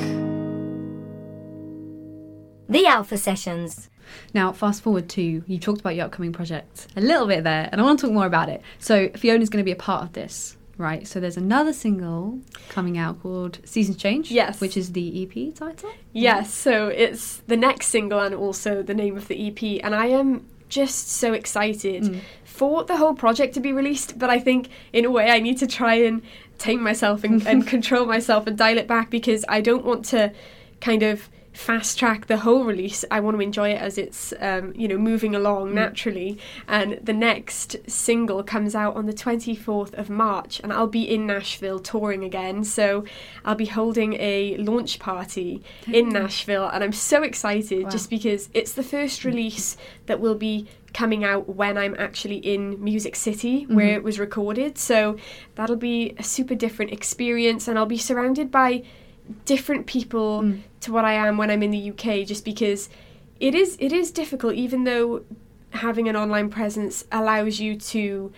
The 2.67 2.85
Alpha 2.85 3.17
Sessions. 3.17 3.89
Now, 4.33 4.51
fast 4.51 4.81
forward 4.83 5.07
to 5.11 5.21
you 5.47 5.57
talked 5.57 5.79
about 5.79 5.95
your 5.95 6.05
upcoming 6.07 6.33
project 6.33 6.87
a 6.97 7.01
little 7.01 7.27
bit 7.27 7.45
there, 7.45 7.69
and 7.71 7.79
I 7.79 7.83
want 7.85 7.97
to 7.99 8.07
talk 8.07 8.13
more 8.13 8.25
about 8.25 8.49
it. 8.49 8.61
So, 8.79 9.07
Fiona's 9.15 9.49
going 9.49 9.61
to 9.63 9.65
be 9.65 9.71
a 9.71 9.75
part 9.77 10.03
of 10.03 10.11
this, 10.11 10.57
right? 10.77 11.07
So, 11.07 11.21
there's 11.21 11.37
another 11.37 11.71
single 11.71 12.39
coming 12.67 12.97
out 12.97 13.21
called 13.21 13.59
Seasons 13.63 13.95
Change, 13.95 14.29
Yes. 14.31 14.59
which 14.59 14.75
is 14.75 14.91
the 14.91 15.23
EP 15.23 15.55
title. 15.55 15.91
Yes, 16.11 16.53
so 16.53 16.89
it's 16.89 17.37
the 17.47 17.55
next 17.55 17.87
single 17.87 18.19
and 18.19 18.35
also 18.35 18.83
the 18.83 18.93
name 18.93 19.15
of 19.15 19.29
the 19.29 19.47
EP, 19.47 19.79
and 19.81 19.95
I 19.95 20.07
am 20.07 20.45
just 20.67 21.09
so 21.09 21.31
excited 21.33 22.03
Mm. 22.03 22.19
For 22.59 22.83
the 22.83 22.97
whole 22.97 23.13
project 23.13 23.53
to 23.53 23.61
be 23.61 23.71
released. 23.71 24.19
But 24.19 24.29
I 24.29 24.37
think, 24.37 24.67
in 24.91 25.05
a 25.05 25.09
way, 25.09 25.31
I 25.31 25.39
need 25.39 25.57
to 25.59 25.65
try 25.65 25.95
and 25.95 26.21
tame 26.57 26.83
myself 26.83 27.23
and, 27.23 27.47
and 27.47 27.65
control 27.75 28.05
myself 28.05 28.47
and 28.47 28.57
dial 28.57 28.77
it 28.77 28.85
back 28.85 29.09
because 29.09 29.45
I 29.47 29.61
don't 29.61 29.85
want 29.85 30.03
to 30.07 30.33
kind 30.81 31.01
of 31.01 31.29
fast 31.59 31.99
track 31.99 32.27
the 32.27 32.37
whole 32.37 32.63
release. 32.63 33.03
I 33.11 33.19
want 33.19 33.35
to 33.35 33.41
enjoy 33.41 33.71
it 33.71 33.81
as 33.81 33.97
it's 33.97 34.33
um, 34.39 34.73
you 34.75 34.87
know 34.87 34.97
moving 34.97 35.35
along 35.35 35.71
mm. 35.71 35.73
naturally. 35.73 36.37
And 36.67 36.99
the 37.03 37.13
next 37.13 37.75
single 37.85 38.43
comes 38.43 38.75
out 38.75 38.95
on 38.95 39.05
the 39.05 39.13
24th 39.13 39.93
of 39.93 40.09
March, 40.09 40.61
and 40.63 40.71
I'll 40.71 40.87
be 40.87 41.03
in 41.03 41.27
Nashville 41.27 41.79
touring 41.79 42.23
again. 42.23 42.63
So 42.63 43.03
I'll 43.43 43.55
be 43.55 43.65
holding 43.65 44.13
a 44.13 44.55
launch 44.57 44.99
party 44.99 45.61
mm. 45.85 45.93
in 45.93 46.09
Nashville, 46.09 46.67
and 46.67 46.83
I'm 46.83 46.93
so 46.93 47.23
excited 47.23 47.83
Wow. 47.83 47.89
just 47.89 48.09
because 48.09 48.49
it's 48.53 48.73
the 48.73 48.83
first 48.83 49.25
release 49.25 49.77
that 50.05 50.19
will 50.19 50.35
be 50.35 50.67
coming 50.93 51.23
out 51.23 51.55
when 51.55 51.77
I'm 51.77 51.95
actually 51.99 52.37
in 52.37 52.83
Music 52.83 53.15
City 53.15 53.61
mm-hmm. 53.61 53.75
where 53.75 53.93
it 53.93 54.03
was 54.03 54.17
recorded. 54.17 54.77
So 54.77 55.17
that'll 55.55 55.75
be 55.75 56.15
a 56.17 56.23
super 56.23 56.55
different 56.55 56.91
experience, 56.91 57.67
and 57.67 57.77
I'll 57.77 57.85
be 57.85 57.97
surrounded 57.97 58.49
by 58.49 58.83
different 59.45 59.85
people 59.85 60.41
Mm. 60.41 60.59
to 60.81 60.91
what 60.93 61.05
I 61.05 61.13
am 61.13 61.37
when 61.37 61.49
I'm 61.51 61.63
in 61.63 61.71
the 61.71 61.89
UK 61.91 62.25
just 62.25 62.43
because 62.45 62.89
it 63.39 63.53
is 63.55 63.77
it 63.79 63.91
is 63.91 64.11
difficult 64.11 64.53
even 64.55 64.83
though 64.85 65.23
having 65.71 66.07
an 66.09 66.15
online 66.15 66.49
presence 66.49 67.05
allows 67.11 67.59
you 67.59 67.75
to 67.75 68.31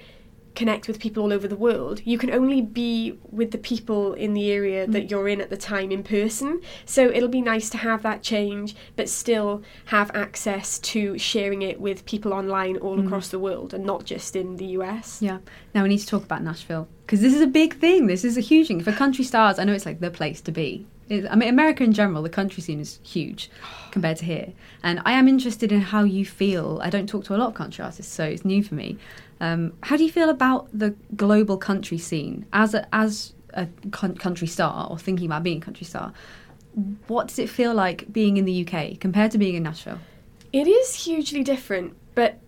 connect 0.55 0.87
with 0.87 0.99
people 0.99 1.23
all 1.23 1.33
over 1.33 1.47
the 1.47 1.55
world 1.55 2.01
you 2.05 2.17
can 2.17 2.31
only 2.31 2.61
be 2.61 3.17
with 3.31 3.51
the 3.51 3.57
people 3.57 4.13
in 4.13 4.33
the 4.33 4.51
area 4.51 4.85
mm. 4.85 4.91
that 4.91 5.09
you're 5.09 5.27
in 5.27 5.39
at 5.39 5.49
the 5.49 5.57
time 5.57 5.91
in 5.91 6.03
person 6.03 6.61
so 6.85 7.09
it'll 7.09 7.29
be 7.29 7.41
nice 7.41 7.69
to 7.69 7.77
have 7.77 8.01
that 8.03 8.21
change 8.21 8.75
but 8.95 9.07
still 9.07 9.61
have 9.85 10.11
access 10.13 10.77
to 10.79 11.17
sharing 11.17 11.61
it 11.61 11.79
with 11.79 12.05
people 12.05 12.33
online 12.33 12.77
all 12.77 12.97
mm. 12.97 13.05
across 13.05 13.29
the 13.29 13.39
world 13.39 13.73
and 13.73 13.85
not 13.85 14.03
just 14.05 14.35
in 14.35 14.57
the 14.57 14.65
US 14.65 15.21
Yeah. 15.21 15.39
Now 15.73 15.83
we 15.83 15.89
need 15.89 15.99
to 15.99 16.07
talk 16.07 16.23
about 16.23 16.43
Nashville 16.43 16.87
because 17.05 17.21
this 17.21 17.33
is 17.33 17.41
a 17.41 17.47
big 17.47 17.77
thing. 17.79 18.07
This 18.07 18.23
is 18.23 18.37
a 18.37 18.41
huge 18.41 18.67
thing 18.67 18.81
for 18.81 18.91
country 18.91 19.23
stars. 19.23 19.59
I 19.59 19.63
know 19.63 19.73
it's 19.73 19.85
like 19.85 19.99
the 19.99 20.11
place 20.11 20.41
to 20.41 20.51
be. 20.51 20.85
I 21.09 21.35
mean, 21.35 21.49
America 21.49 21.83
in 21.83 21.91
general, 21.91 22.23
the 22.23 22.29
country 22.29 22.63
scene 22.63 22.79
is 22.79 22.99
huge 23.03 23.49
compared 23.91 24.17
to 24.17 24.25
here. 24.25 24.53
And 24.81 25.01
I 25.05 25.13
am 25.13 25.27
interested 25.27 25.71
in 25.71 25.81
how 25.81 26.03
you 26.03 26.25
feel. 26.25 26.79
I 26.81 26.89
don't 26.89 27.07
talk 27.07 27.25
to 27.25 27.35
a 27.35 27.37
lot 27.37 27.47
of 27.47 27.53
country 27.53 27.83
artists, 27.83 28.13
so 28.13 28.23
it's 28.23 28.45
new 28.45 28.63
for 28.63 28.75
me. 28.75 28.97
Um, 29.41 29.73
how 29.81 29.97
do 29.97 30.03
you 30.03 30.11
feel 30.11 30.29
about 30.29 30.69
the 30.71 30.95
global 31.15 31.57
country 31.57 31.97
scene 31.97 32.45
as 32.53 32.75
a 32.75 32.87
as 32.95 33.33
a 33.55 33.67
con- 33.89 34.15
country 34.15 34.47
star 34.47 34.87
or 34.89 34.99
thinking 34.99 35.25
about 35.25 35.41
being 35.41 35.57
a 35.57 35.65
country 35.65 35.85
star? 35.85 36.13
What 37.07 37.27
does 37.27 37.39
it 37.39 37.49
feel 37.49 37.73
like 37.73 38.13
being 38.13 38.37
in 38.37 38.45
the 38.45 38.65
UK 38.65 38.99
compared 38.99 39.31
to 39.31 39.39
being 39.39 39.55
in 39.55 39.63
Nashville? 39.63 39.99
It 40.53 40.67
is 40.67 40.93
hugely 40.93 41.43
different, 41.43 41.95
but 42.13 42.39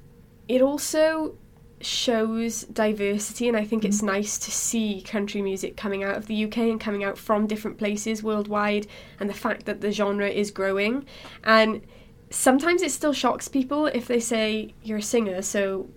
it 0.48 0.62
also 0.62 1.36
shows 1.82 2.62
diversity, 2.66 3.48
and 3.48 3.58
I 3.58 3.66
think 3.66 3.84
it's 3.84 4.04
nice 4.04 4.38
to 4.38 4.52
see 4.52 5.02
country 5.02 5.42
music 5.42 5.76
coming 5.76 6.04
out 6.04 6.16
of 6.16 6.28
the 6.28 6.46
UK 6.46 6.58
and 6.58 6.80
coming 6.80 7.04
out 7.04 7.18
from 7.18 7.48
different 7.48 7.80
places 7.80 8.22
worldwide, 8.22 8.86
and 9.20 9.28
the 9.28 9.34
fact 9.34 9.66
that 9.66 9.82
the 9.82 9.92
genre 9.92 10.30
is 10.30 10.52
growing. 10.52 11.06
And 11.44 11.82
sometimes 12.30 12.84
it 12.84 12.92
still 12.92 13.14
shocks 13.14 13.48
people 13.48 13.88
if 13.88 14.08
they 14.08 14.20
say 14.20 14.76
you're 14.84 15.00
a 15.00 15.02
singer, 15.02 15.42
so 15.42 15.90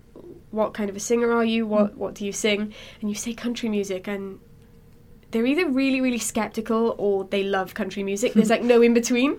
what 0.51 0.73
kind 0.73 0.89
of 0.89 0.95
a 0.95 0.99
singer 0.99 1.31
are 1.31 1.45
you? 1.45 1.65
What 1.67 1.95
what 1.97 2.13
do 2.15 2.25
you 2.25 2.31
sing? 2.31 2.73
And 3.01 3.09
you 3.09 3.15
say 3.15 3.33
country 3.33 3.69
music, 3.69 4.07
and 4.07 4.39
they're 5.31 5.45
either 5.45 5.67
really 5.67 5.99
really 5.99 6.17
skeptical 6.19 6.95
or 6.97 7.25
they 7.25 7.43
love 7.43 7.73
country 7.73 8.01
music 8.01 8.33
there's 8.33 8.49
like 8.49 8.63
no 8.63 8.81
in 8.81 8.93
between 8.93 9.31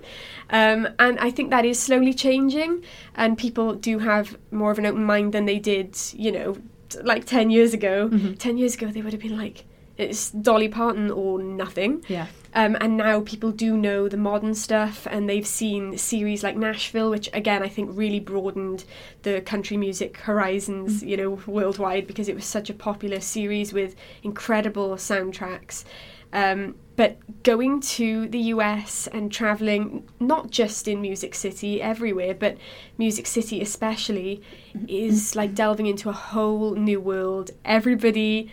um, 0.51 0.87
and 0.99 1.19
i 1.19 1.31
think 1.31 1.49
that 1.49 1.65
is 1.65 1.79
slowly 1.79 2.13
changing 2.13 2.85
and 3.15 3.39
people 3.39 3.73
do 3.75 3.99
have 3.99 4.37
more 4.51 4.71
of 4.71 4.79
an 4.79 4.85
open 4.85 5.03
mind 5.03 5.33
than 5.33 5.47
they 5.47 5.59
did 5.59 5.97
you 6.13 6.31
know 6.31 6.59
t- 6.91 6.99
like 7.05 7.25
10 7.25 7.49
years 7.49 7.73
ago 7.73 8.11
10 8.39 8.59
years 8.59 8.75
ago 8.75 8.89
they 8.89 9.01
would 9.01 9.15
have 9.15 9.23
been 9.23 9.39
like 9.39 9.65
it's 9.97 10.31
dolly 10.31 10.69
parton 10.69 11.11
or 11.11 11.43
nothing 11.43 12.05
Yeah. 12.07 12.27
Um, 12.55 12.77
and 12.81 12.97
now 12.97 13.21
people 13.21 13.53
do 13.53 13.77
know 13.77 14.09
the 14.09 14.17
modern 14.17 14.55
stuff, 14.55 15.07
and 15.11 15.29
they've 15.29 15.47
seen 15.47 15.99
series 15.99 16.43
like 16.43 16.57
Nashville, 16.57 17.11
which 17.11 17.29
again 17.33 17.63
I 17.63 17.69
think 17.69 17.91
really 17.93 18.21
broadened 18.21 18.85
the 19.23 19.41
country 19.41 19.77
music 19.77 20.17
horizons, 20.19 21.03
you 21.03 21.17
know, 21.17 21.41
worldwide 21.47 22.07
because 22.07 22.29
it 22.29 22.35
was 22.35 22.45
such 22.45 22.71
a 22.71 22.75
popular 22.75 23.21
series 23.21 23.73
with 23.73 23.95
incredible 24.23 24.91
soundtracks. 24.97 25.85
Um, 26.33 26.75
but 26.97 27.17
going 27.43 27.81
to 27.81 28.29
the 28.29 28.41
US 28.55 29.07
and 29.07 29.31
traveling, 29.31 30.09
not 30.19 30.51
just 30.51 30.89
in 30.89 31.01
Music 31.01 31.35
City, 31.35 31.81
everywhere, 31.81 32.35
but 32.35 32.59
Music 32.99 33.27
City 33.27 33.61
especially, 33.61 34.43
is 34.89 35.37
like 35.37 35.55
delving 35.55 35.87
into 35.87 36.09
a 36.09 36.13
whole 36.13 36.75
new 36.75 37.01
world. 37.01 37.53
Everybody 37.65 38.51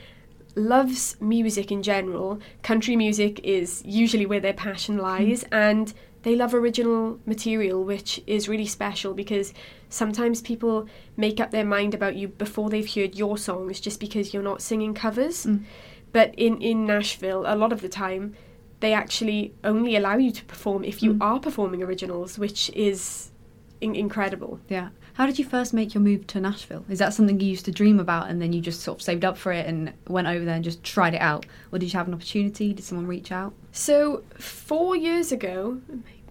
loves 0.55 1.15
music 1.19 1.71
in 1.71 1.83
general. 1.83 2.39
Country 2.63 2.95
music 2.95 3.39
is 3.43 3.81
usually 3.85 4.25
where 4.25 4.39
their 4.39 4.53
passion 4.53 4.97
lies, 4.97 5.43
and 5.51 5.93
they 6.23 6.35
love 6.35 6.53
original 6.53 7.19
material, 7.25 7.83
which 7.83 8.21
is 8.25 8.49
really 8.49 8.65
special 8.65 9.13
because 9.13 9.53
sometimes 9.89 10.41
people 10.41 10.87
make 11.17 11.39
up 11.39 11.51
their 11.51 11.65
mind 11.65 11.93
about 11.93 12.15
you 12.15 12.27
before 12.27 12.69
they've 12.69 12.91
heard 12.93 13.15
your 13.15 13.37
songs 13.37 13.79
just 13.79 13.99
because 13.99 14.33
you're 14.33 14.41
not 14.41 14.61
singing 14.61 14.93
covers. 14.93 15.45
Mm. 15.45 15.63
But 16.11 16.33
in, 16.35 16.61
in 16.61 16.85
Nashville, 16.85 17.43
a 17.45 17.55
lot 17.55 17.71
of 17.73 17.81
the 17.81 17.89
time, 17.89 18.35
they 18.79 18.93
actually 18.93 19.53
only 19.63 19.95
allow 19.95 20.17
you 20.17 20.31
to 20.31 20.43
perform 20.45 20.83
if 20.83 21.03
you 21.03 21.13
Mm. 21.15 21.21
are 21.21 21.39
performing 21.39 21.83
originals, 21.83 22.39
which 22.39 22.69
is 22.71 23.31
in- 23.81 23.95
incredible. 23.95 24.59
Yeah. 24.69 24.89
How 25.15 25.25
did 25.25 25.39
you 25.39 25.45
first 25.45 25.73
make 25.73 25.93
your 25.93 26.01
move 26.03 26.27
to 26.27 26.41
Nashville? 26.41 26.83
Is 26.89 26.99
that 26.99 27.13
something 27.13 27.39
you 27.39 27.47
used 27.47 27.63
to 27.65 27.71
dream 27.71 27.99
about 28.01 28.29
and 28.29 28.41
then 28.41 28.51
you 28.51 28.59
just 28.59 28.81
sort 28.81 28.97
of 28.99 29.01
saved 29.01 29.23
up 29.23 29.37
for 29.37 29.51
it 29.53 29.65
and 29.65 29.93
went 30.07 30.27
over 30.27 30.43
there 30.43 30.55
and 30.55 30.63
just 30.63 30.83
tried 30.83 31.13
it 31.13 31.21
out? 31.21 31.45
Or 31.71 31.79
did 31.79 31.91
you 31.93 31.97
have 31.97 32.07
an 32.09 32.13
opportunity? 32.13 32.73
Did 32.73 32.83
someone 32.83 33.07
reach 33.07 33.31
out? 33.31 33.53
So 33.71 34.23
four 34.37 34.93
years 34.97 35.31
ago, 35.31 35.79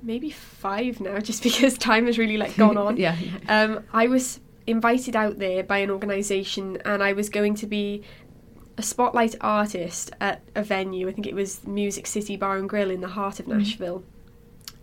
maybe 0.03 0.31
five 0.31 1.01
now, 1.01 1.19
just 1.31 1.43
because 1.43 1.79
time 1.79 2.05
has 2.07 2.19
really 2.19 2.37
like 2.37 2.57
gone 2.57 2.77
on. 2.77 2.97
yeah. 2.99 3.17
um, 3.49 3.85
I 3.93 4.07
was 4.07 4.41
invited 4.67 5.17
out 5.17 5.39
there 5.39 5.63
by 5.63 5.79
an 5.79 5.91
organisation, 5.91 6.79
and 6.85 7.03
I 7.03 7.15
was 7.15 7.29
going 7.31 7.55
to 7.57 7.67
be 7.67 8.03
a 8.77 8.83
spotlight 8.83 9.35
artist 9.41 10.11
at 10.21 10.43
a 10.55 10.63
venue. 10.63 11.09
I 11.09 11.13
think 11.13 11.27
it 11.27 11.35
was 11.35 11.67
Music 11.67 12.07
City 12.07 12.37
Bar 12.37 12.59
and 12.59 12.69
Grill 12.69 12.91
in 12.91 13.01
the 13.01 13.09
heart 13.09 13.41
of 13.41 13.47
Mhm. 13.47 13.57
Nashville. 13.59 14.05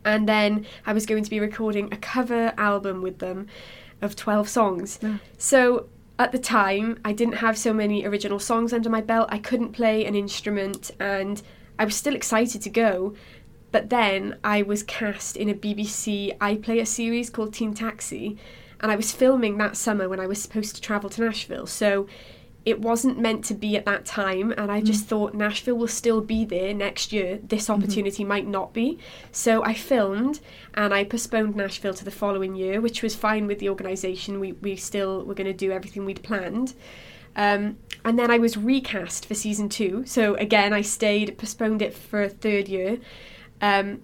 And 0.03 0.27
then 0.27 0.65
I 0.87 0.93
was 0.93 1.05
going 1.05 1.23
to 1.23 1.29
be 1.29 1.39
recording 1.39 1.93
a 1.93 1.97
cover 1.97 2.53
album 2.57 3.03
with 3.03 3.19
them 3.19 3.45
of 4.01 4.15
12 4.15 4.49
songs. 4.49 4.99
Yeah. 5.01 5.17
So 5.37 5.87
at 6.19 6.31
the 6.31 6.39
time, 6.39 6.99
I 7.03 7.13
didn't 7.13 7.35
have 7.35 7.57
so 7.57 7.73
many 7.73 8.05
original 8.05 8.39
songs 8.39 8.73
under 8.73 8.89
my 8.89 9.01
belt. 9.01 9.29
I 9.31 9.39
couldn't 9.39 9.73
play 9.73 10.05
an 10.05 10.15
instrument, 10.15 10.91
and 10.99 11.41
I 11.79 11.85
was 11.85 11.95
still 11.95 12.15
excited 12.15 12.61
to 12.61 12.69
go. 12.69 13.15
But 13.71 13.89
then 13.89 14.37
I 14.43 14.61
was 14.61 14.83
cast 14.83 15.37
in 15.37 15.49
a 15.49 15.53
BBC 15.53 16.37
iPlayer 16.39 16.85
series 16.85 17.29
called 17.29 17.53
Teen 17.53 17.73
Taxi, 17.73 18.37
and 18.81 18.91
I 18.91 18.95
was 18.95 19.11
filming 19.11 19.57
that 19.57 19.77
summer 19.77 20.09
when 20.09 20.19
I 20.19 20.27
was 20.27 20.41
supposed 20.41 20.75
to 20.75 20.81
travel 20.81 21.09
to 21.11 21.21
Nashville. 21.21 21.67
So 21.67 22.07
it 22.63 22.79
wasn't 22.79 23.17
meant 23.17 23.43
to 23.45 23.55
be 23.55 23.75
at 23.75 23.85
that 23.85 24.05
time, 24.05 24.53
and 24.55 24.71
I 24.71 24.81
just 24.81 25.05
thought 25.05 25.33
Nashville 25.33 25.75
will 25.75 25.87
still 25.87 26.21
be 26.21 26.45
there 26.45 26.73
next 26.75 27.11
year. 27.11 27.39
This 27.41 27.69
opportunity 27.69 28.23
might 28.23 28.45
not 28.45 28.71
be. 28.71 28.99
So 29.31 29.63
I 29.63 29.73
filmed 29.73 30.41
and 30.75 30.93
I 30.93 31.03
postponed 31.03 31.55
Nashville 31.55 31.95
to 31.95 32.05
the 32.05 32.11
following 32.11 32.53
year, 32.53 32.79
which 32.79 33.01
was 33.01 33.15
fine 33.15 33.47
with 33.47 33.57
the 33.57 33.69
organisation. 33.69 34.39
We, 34.39 34.51
we 34.51 34.75
still 34.75 35.25
were 35.25 35.33
going 35.33 35.47
to 35.47 35.53
do 35.53 35.71
everything 35.71 36.05
we'd 36.05 36.21
planned. 36.21 36.75
Um, 37.35 37.77
and 38.05 38.19
then 38.19 38.29
I 38.29 38.37
was 38.37 38.57
recast 38.57 39.25
for 39.25 39.33
season 39.33 39.67
two. 39.67 40.03
So 40.05 40.35
again, 40.35 40.71
I 40.71 40.81
stayed, 40.81 41.37
postponed 41.39 41.81
it 41.81 41.95
for 41.95 42.21
a 42.21 42.29
third 42.29 42.67
year. 42.67 42.99
Um, 43.59 44.01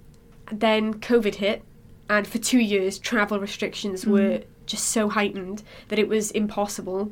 then 0.52 0.96
COVID 0.96 1.36
hit, 1.36 1.62
and 2.10 2.26
for 2.26 2.38
two 2.38 2.60
years, 2.60 2.98
travel 2.98 3.40
restrictions 3.40 4.06
were 4.06 4.44
just 4.66 4.88
so 4.88 5.10
heightened 5.10 5.62
that 5.90 6.00
it 6.00 6.08
was 6.08 6.32
impossible. 6.32 7.12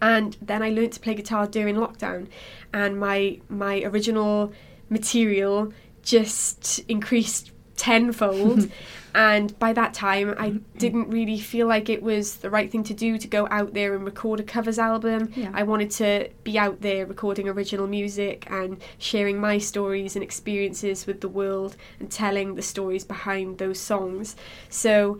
And 0.00 0.36
then 0.40 0.62
I 0.62 0.70
learned 0.70 0.92
to 0.92 1.00
play 1.00 1.14
guitar 1.14 1.46
during 1.46 1.76
lockdown, 1.76 2.28
and 2.72 2.98
my 2.98 3.40
my 3.48 3.82
original 3.82 4.52
material 4.90 5.72
just 6.02 6.80
increased 6.88 7.52
tenfold. 7.76 8.70
and 9.14 9.58
by 9.58 9.72
that 9.72 9.94
time, 9.94 10.34
I 10.38 10.50
mm-hmm. 10.50 10.78
didn't 10.78 11.08
really 11.08 11.38
feel 11.38 11.66
like 11.66 11.88
it 11.88 12.02
was 12.02 12.36
the 12.36 12.50
right 12.50 12.70
thing 12.70 12.84
to 12.84 12.94
do 12.94 13.16
to 13.16 13.28
go 13.28 13.48
out 13.50 13.72
there 13.72 13.94
and 13.94 14.04
record 14.04 14.40
a 14.40 14.42
covers 14.42 14.78
album. 14.78 15.32
Yeah. 15.34 15.50
I 15.54 15.62
wanted 15.62 15.90
to 15.92 16.28
be 16.44 16.58
out 16.58 16.82
there 16.82 17.06
recording 17.06 17.48
original 17.48 17.86
music 17.86 18.46
and 18.50 18.80
sharing 18.98 19.40
my 19.40 19.58
stories 19.58 20.14
and 20.16 20.22
experiences 20.22 21.06
with 21.06 21.20
the 21.20 21.28
world 21.28 21.76
and 22.00 22.10
telling 22.10 22.54
the 22.54 22.62
stories 22.62 23.04
behind 23.04 23.58
those 23.58 23.80
songs. 23.80 24.36
So 24.68 25.18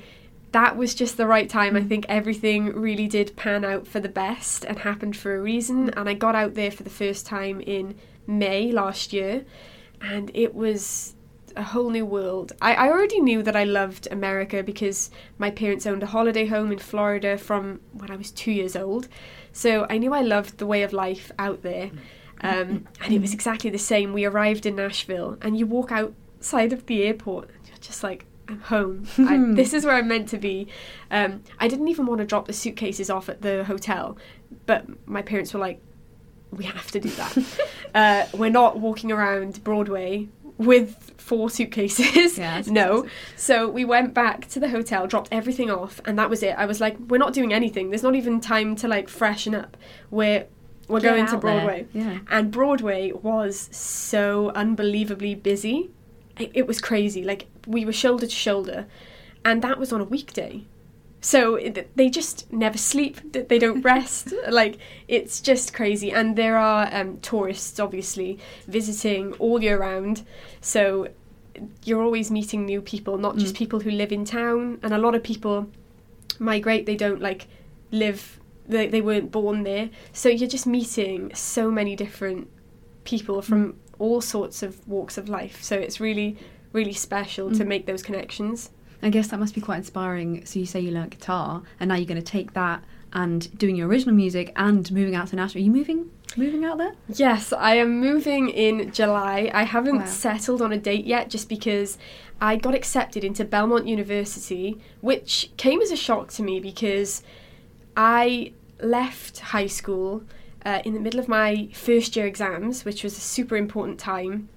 that 0.53 0.77
was 0.77 0.95
just 0.95 1.17
the 1.17 1.27
right 1.27 1.49
time. 1.49 1.77
I 1.77 1.81
mm. 1.81 1.89
think 1.89 2.07
everything 2.09 2.67
really 2.67 3.07
did 3.07 3.37
pan 3.37 3.65
out 3.65 3.87
for 3.87 4.01
the 4.01 4.09
best 4.09 4.65
and 4.65 4.79
happened 4.79 5.17
for 5.17 5.37
a 5.37 5.41
reason. 5.41 5.91
Mm. 5.91 5.99
And 5.99 6.09
I 6.09 6.15
got 6.15 6.35
out 6.35 6.55
there 6.55 6.71
for 6.71 6.83
the 6.83 6.91
first 6.91 7.27
time 7.27 7.61
in 7.61 7.97
May 8.27 8.73
last 8.73 9.13
year, 9.13 9.45
and 10.01 10.31
it 10.35 10.55
was 10.55 11.15
a 11.57 11.63
whole 11.63 11.91
new 11.91 12.07
world. 12.07 12.53
I, 12.63 12.75
I 12.75 12.89
already 12.89 13.21
knew 13.21 13.43
that 13.43 13.57
I 13.57 13.65
loved 13.65 14.07
America 14.11 14.63
because 14.63 15.11
my 15.39 15.51
parents 15.51 15.87
owned 15.87 16.03
a 16.03 16.07
holiday 16.07 16.47
home 16.47 16.71
in 16.71 16.79
Florida 16.79 17.37
from 17.37 17.81
when 17.93 18.11
I 18.11 18.17
was 18.17 18.31
two 18.31 18.53
years 18.53 18.77
old. 18.77 19.09
So 19.53 19.87
I 19.91 19.99
knew 19.99 20.15
I 20.15 20.23
loved 20.23 20.59
the 20.59 20.67
way 20.67 20.83
of 20.83 20.93
life 20.93 21.33
out 21.39 21.63
there. 21.63 21.91
Mm. 21.91 21.99
Um, 22.41 22.89
and 23.03 23.13
it 23.13 23.21
was 23.21 23.35
exactly 23.35 23.71
the 23.71 23.79
same. 23.79 24.13
We 24.13 24.25
arrived 24.25 24.65
in 24.67 24.77
Nashville, 24.77 25.37
and 25.43 25.59
you 25.59 25.67
walk 25.67 25.91
outside 25.91 26.73
of 26.73 26.87
the 26.87 27.03
airport, 27.03 27.51
and 27.51 27.67
you're 27.67 27.79
just 27.79 28.05
like, 28.05 28.27
I'm 28.49 28.61
home. 28.61 29.07
I, 29.19 29.55
this 29.55 29.75
is 29.75 29.85
where 29.85 29.95
I'm 29.95 30.09
meant 30.09 30.29
to 30.31 30.39
be. 30.39 30.69
Um, 31.11 31.43
I 31.59 31.69
didn't 31.69 31.89
even 31.89 32.07
want 32.07 32.21
to 32.21 32.27
drop 32.27 32.47
the 32.47 32.53
suitcases 32.53 33.11
off 33.11 33.29
at 33.29 33.43
the 33.43 33.65
hotel, 33.65 34.17
but 34.67 34.87
my 35.07 35.23
parents 35.23 35.53
were 35.53 35.61
like, 35.61 35.81
we 36.51 36.65
have 36.65 36.91
to 36.93 37.01
do 37.01 37.11
that. 37.11 37.39
uh, 37.95 38.37
we're 38.37 38.51
not 38.51 38.79
walking 38.79 39.13
around 39.13 39.63
Broadway 39.65 40.29
with 40.57 41.15
four 41.19 41.51
suitcases. 41.51 42.39
Yeah, 42.39 42.63
no. 42.67 43.07
So 43.37 43.69
we 43.69 43.85
went 43.85 44.15
back 44.15 44.49
to 44.49 44.61
the 44.61 44.69
hotel, 44.69 45.07
dropped 45.07 45.29
everything 45.31 45.71
off, 45.71 46.01
and 46.05 46.19
that 46.19 46.31
was 46.31 46.43
it. 46.43 46.55
I 46.59 46.67
was 46.67 46.81
like, 46.81 46.99
we're 47.09 47.19
not 47.19 47.33
doing 47.33 47.53
anything. 47.53 47.91
There's 47.91 48.03
not 48.03 48.15
even 48.15 48.41
time 48.41 48.75
to 48.77 48.89
like 48.89 49.09
freshen 49.09 49.55
up. 49.55 49.77
We're 50.11 50.47
we're 50.89 51.01
Get 51.01 51.11
going 51.11 51.27
to 51.27 51.33
there. 51.33 51.41
Broadway. 51.41 51.87
Yeah. 51.93 52.19
And 52.31 52.51
Broadway 52.51 53.13
was 53.13 53.69
so 53.71 54.51
unbelievably 54.55 55.37
busy. 55.37 55.91
It, 56.39 56.51
it 56.55 56.67
was 56.67 56.81
crazy. 56.81 57.23
Like 57.25 57.47
we 57.67 57.85
were 57.85 57.93
shoulder 57.93 58.27
to 58.27 58.33
shoulder, 58.33 58.87
and 59.45 59.63
that 59.63 59.79
was 59.79 59.93
on 59.93 60.01
a 60.01 60.05
weekday. 60.05 60.65
So 61.21 61.57
it, 61.57 61.97
they 61.97 62.09
just 62.09 62.53
never 62.53 62.79
sleep. 62.79 63.33
They 63.33 63.59
don't 63.59 63.83
rest. 63.95 64.33
like 64.49 64.79
it's 65.09 65.41
just 65.41 65.75
crazy. 65.75 66.13
And 66.13 66.37
there 66.37 66.57
are 66.57 66.89
um, 66.93 67.19
tourists, 67.21 67.81
obviously, 67.81 68.39
visiting 68.69 69.33
all 69.35 69.61
year 69.63 69.79
round. 69.81 70.25
So 70.61 71.09
you're 71.85 72.03
always 72.03 72.31
meeting 72.31 72.65
new 72.65 72.81
people, 72.81 73.19
not 73.19 73.37
just 73.37 73.55
Mm. 73.55 73.59
people 73.59 73.81
who 73.81 73.91
live 73.91 74.13
in 74.13 74.25
town. 74.25 74.79
And 74.83 74.95
a 74.95 74.99
lot 74.99 75.17
of 75.17 75.25
people 75.25 75.67
migrate. 76.39 76.87
They 76.87 76.95
don't 76.97 77.21
like 77.21 77.49
live. 77.91 78.39
They 78.69 78.87
they 78.87 79.01
weren't 79.01 79.33
born 79.33 79.65
there. 79.65 79.91
So 80.13 80.29
you're 80.29 80.49
just 80.49 80.67
meeting 80.69 81.33
so 81.35 81.69
many 81.71 81.97
different 81.97 82.49
people 83.03 83.43
from 83.43 83.75
all 83.99 84.21
sorts 84.21 84.63
of 84.63 84.87
walks 84.89 85.19
of 85.19 85.29
life. 85.29 85.63
So 85.63 85.77
it's 85.77 86.01
really 86.01 86.37
really 86.73 86.93
special 86.93 87.51
to 87.51 87.65
Mm. 87.65 87.69
make 87.69 87.87
those 87.87 88.03
connections. 88.03 88.71
I 89.03 89.09
guess 89.11 89.29
that 89.29 89.39
must 89.41 89.55
be 89.55 89.61
quite 89.61 89.79
inspiring. 89.79 90.45
So 90.45 90.59
you 90.59 90.67
say 90.67 90.81
you 90.81 90.91
learnt 90.91 91.11
guitar, 91.11 91.63
and 91.81 91.89
now 91.89 91.95
you're 91.95 92.05
going 92.07 92.21
to 92.23 92.33
take 92.33 92.53
that 92.53 92.83
and 93.13 93.57
doing 93.59 93.75
your 93.75 93.89
original 93.89 94.15
music 94.15 94.53
and 94.55 94.91
moving 94.93 95.15
out 95.15 95.29
to 95.29 95.37
Nashville. 95.37 95.63
Are 95.63 95.65
you 95.65 95.71
moving? 95.71 96.11
Moving 96.37 96.67
out 96.67 96.77
there? 96.77 96.93
Yes, 97.09 97.55
I 97.55 97.77
am 97.77 98.01
moving 98.01 98.51
in 98.51 98.93
July. 98.93 99.51
I 99.55 99.63
haven't 99.63 100.01
Wow. 100.01 100.05
settled 100.05 100.61
on 100.61 100.73
a 100.73 100.79
date 100.79 101.07
yet 101.07 101.31
just 101.31 101.49
because 101.49 101.97
I 102.39 102.57
got 102.57 102.75
accepted 102.75 103.25
into 103.25 103.47
Belmont 103.47 103.87
University, 103.89 104.77
which 105.01 105.51
came 105.57 105.81
as 105.81 105.91
a 105.91 105.97
shock 105.97 106.31
to 106.33 106.43
me 106.43 106.61
because 106.61 107.23
I 107.97 108.53
left 108.81 109.39
high 109.41 109.67
school 109.69 110.23
uh, 110.65 110.81
in 110.85 110.95
the 110.95 111.01
middle 111.01 111.21
of 111.21 111.29
my 111.29 111.69
first 111.73 112.17
year 112.17 112.27
exams, 112.27 112.85
which 112.85 113.05
was 113.05 113.17
a 113.17 113.21
super 113.21 113.57
important 113.57 113.99
time. 113.99 114.49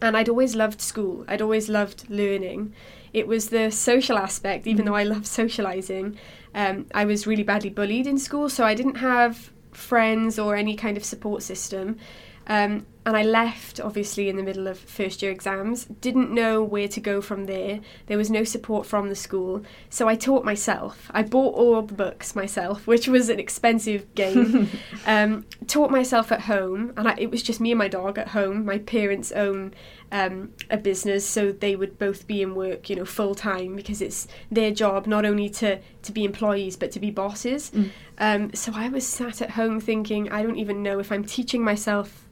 And 0.00 0.16
I'd 0.16 0.28
always 0.28 0.56
loved 0.56 0.80
school, 0.80 1.24
I'd 1.28 1.42
always 1.42 1.68
loved 1.68 2.08
learning. 2.10 2.74
It 3.12 3.28
was 3.28 3.50
the 3.50 3.70
social 3.70 4.16
aspect, 4.18 4.66
even 4.66 4.86
though 4.86 4.94
I 4.94 5.04
love 5.04 5.26
socializing. 5.26 6.18
Um, 6.54 6.86
I 6.94 7.04
was 7.04 7.26
really 7.26 7.42
badly 7.42 7.70
bullied 7.70 8.06
in 8.06 8.18
school, 8.18 8.48
so 8.48 8.64
I 8.64 8.74
didn't 8.74 8.96
have 8.96 9.52
friends 9.70 10.38
or 10.38 10.56
any 10.56 10.76
kind 10.76 10.96
of 10.96 11.04
support 11.04 11.42
system. 11.42 11.98
Um, 12.46 12.86
and 13.04 13.16
I 13.16 13.24
left, 13.24 13.80
obviously, 13.80 14.28
in 14.28 14.36
the 14.36 14.44
middle 14.44 14.68
of 14.68 14.78
first 14.78 15.22
year 15.22 15.32
exams. 15.32 15.86
Didn't 15.86 16.30
know 16.30 16.62
where 16.62 16.86
to 16.86 17.00
go 17.00 17.20
from 17.20 17.46
there. 17.46 17.80
There 18.06 18.16
was 18.16 18.30
no 18.30 18.44
support 18.44 18.86
from 18.86 19.08
the 19.08 19.16
school. 19.16 19.64
So 19.90 20.08
I 20.08 20.14
taught 20.14 20.44
myself. 20.44 21.10
I 21.12 21.22
bought 21.22 21.54
all 21.54 21.82
the 21.82 21.94
books 21.94 22.36
myself, 22.36 22.86
which 22.86 23.08
was 23.08 23.28
an 23.28 23.40
expensive 23.40 24.14
game. 24.14 24.68
um, 25.06 25.46
taught 25.66 25.90
myself 25.90 26.30
at 26.30 26.42
home. 26.42 26.92
And 26.96 27.08
I, 27.08 27.16
it 27.18 27.30
was 27.30 27.42
just 27.42 27.60
me 27.60 27.72
and 27.72 27.78
my 27.78 27.88
dog 27.88 28.18
at 28.18 28.28
home. 28.28 28.64
My 28.64 28.78
parents 28.78 29.32
own 29.32 29.74
um, 30.12 30.52
a 30.70 30.76
business, 30.76 31.26
so 31.26 31.50
they 31.50 31.74
would 31.74 31.98
both 31.98 32.28
be 32.28 32.40
in 32.40 32.54
work, 32.54 32.88
you 32.88 32.94
know, 32.94 33.04
full 33.04 33.34
time 33.34 33.74
because 33.74 34.00
it's 34.00 34.28
their 34.50 34.70
job 34.70 35.08
not 35.08 35.24
only 35.24 35.48
to, 35.48 35.80
to 36.02 36.12
be 36.12 36.24
employees 36.24 36.76
but 36.76 36.92
to 36.92 37.00
be 37.00 37.10
bosses. 37.10 37.70
Mm. 37.70 37.90
Um, 38.18 38.54
so 38.54 38.72
I 38.76 38.90
was 38.90 39.04
sat 39.04 39.42
at 39.42 39.50
home 39.50 39.80
thinking, 39.80 40.30
I 40.30 40.42
don't 40.42 40.58
even 40.58 40.84
know 40.84 41.00
if 41.00 41.10
I'm 41.10 41.24
teaching 41.24 41.64
myself 41.64 42.28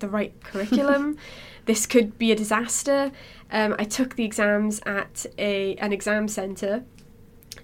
the 0.00 0.08
right 0.08 0.32
curriculum. 0.42 1.16
this 1.66 1.86
could 1.86 2.18
be 2.18 2.32
a 2.32 2.36
disaster. 2.36 3.12
Um, 3.52 3.74
I 3.78 3.84
took 3.84 4.16
the 4.16 4.24
exams 4.24 4.80
at 4.86 5.26
a 5.38 5.76
an 5.76 5.92
exam 5.92 6.28
centre, 6.28 6.84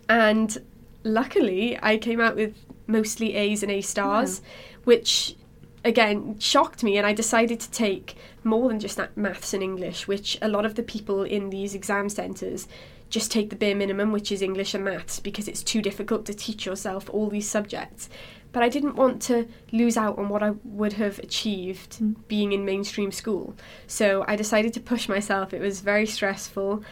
and 0.09 0.57
luckily 1.05 1.79
I 1.83 1.99
came 1.99 2.21
out 2.21 2.37
with 2.37 2.55
mostly 2.87 3.35
A's 3.35 3.63
and 3.63 3.73
A 3.73 3.81
stars, 3.81 4.43
which 4.85 5.37
again 5.85 6.39
shocked 6.39 6.83
me, 6.83 6.99
and 6.99 7.07
I 7.07 7.13
decided 7.13 7.61
to 7.61 7.71
take 7.71 8.17
more 8.45 8.69
than 8.69 8.81
just 8.81 8.97
that 8.97 9.17
maths 9.17 9.55
and 9.55 9.63
English, 9.63 10.09
which 10.09 10.39
a 10.43 10.49
lot 10.49 10.65
of 10.65 10.75
the 10.75 10.83
people 10.83 11.23
in 11.23 11.51
these 11.51 11.75
exam 11.75 12.09
centres 12.09 12.69
just 13.09 13.31
take 13.31 13.51
the 13.51 13.57
bare 13.57 13.75
minimum, 13.75 14.11
which 14.11 14.33
is 14.33 14.43
English 14.43 14.75
and 14.75 14.85
maths, 14.85 15.21
because 15.21 15.47
it's 15.47 15.63
too 15.63 15.81
difficult 15.81 16.27
to 16.27 16.35
teach 16.35 16.67
yourself 16.67 17.09
all 17.13 17.29
these 17.29 17.49
subjects. 17.49 18.09
But 18.57 18.63
I 18.63 18.71
didn't 18.71 18.97
want 18.97 19.21
to 19.29 19.47
lose 19.71 19.99
out 19.99 20.17
on 20.17 20.31
what 20.31 20.43
I 20.43 20.53
would 20.65 20.95
have 20.95 21.19
achieved 21.19 21.99
Mm. 22.01 22.15
being 22.27 22.53
in 22.53 22.65
mainstream 22.65 23.13
school. 23.13 23.55
So 23.87 24.25
I 24.27 24.35
decided 24.35 24.73
to 24.73 24.81
push 24.81 25.11
myself. 25.11 25.53
It 25.53 25.61
was 25.61 25.81
very 25.83 26.07
stressful. 26.07 26.83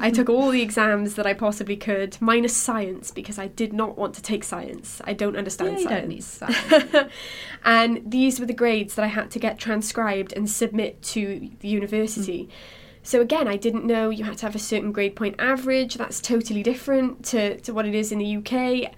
I 0.00 0.10
took 0.16 0.28
all 0.28 0.50
the 0.50 0.62
exams 0.62 1.14
that 1.14 1.24
I 1.24 1.34
possibly 1.34 1.76
could, 1.76 2.16
minus 2.20 2.56
science, 2.56 3.12
because 3.12 3.38
I 3.38 3.46
did 3.46 3.72
not 3.72 3.96
want 3.96 4.14
to 4.16 4.22
take 4.22 4.42
science. 4.42 5.00
I 5.04 5.12
don't 5.12 5.36
understand 5.36 5.74
Yeah, 5.74 5.78
you 5.78 5.84
science. 5.84 6.00
don't 6.00 6.08
need 6.08 6.24
science. 6.24 7.12
and 7.64 8.02
these 8.04 8.40
were 8.40 8.46
the 8.46 8.52
grades 8.52 8.96
that 8.96 9.04
I 9.04 9.08
had 9.18 9.30
to 9.30 9.38
get 9.38 9.58
transcribed 9.58 10.32
and 10.32 10.50
submit 10.50 11.02
to 11.14 11.48
the 11.60 11.68
university. 11.68 12.48
So 13.04 13.20
again, 13.20 13.46
I 13.46 13.56
didn't 13.56 13.84
know 13.84 14.10
you 14.10 14.24
had 14.24 14.38
to 14.38 14.46
have 14.46 14.56
a 14.56 14.60
certain 14.72 14.90
grade 14.90 15.14
point 15.14 15.36
average. 15.38 15.94
That's 15.94 16.20
totally 16.20 16.64
different 16.64 17.24
to, 17.26 17.60
to 17.60 17.72
what 17.72 17.86
it 17.86 17.94
is 17.94 18.10
in 18.10 18.18
the 18.18 18.36
UK. 18.38 18.92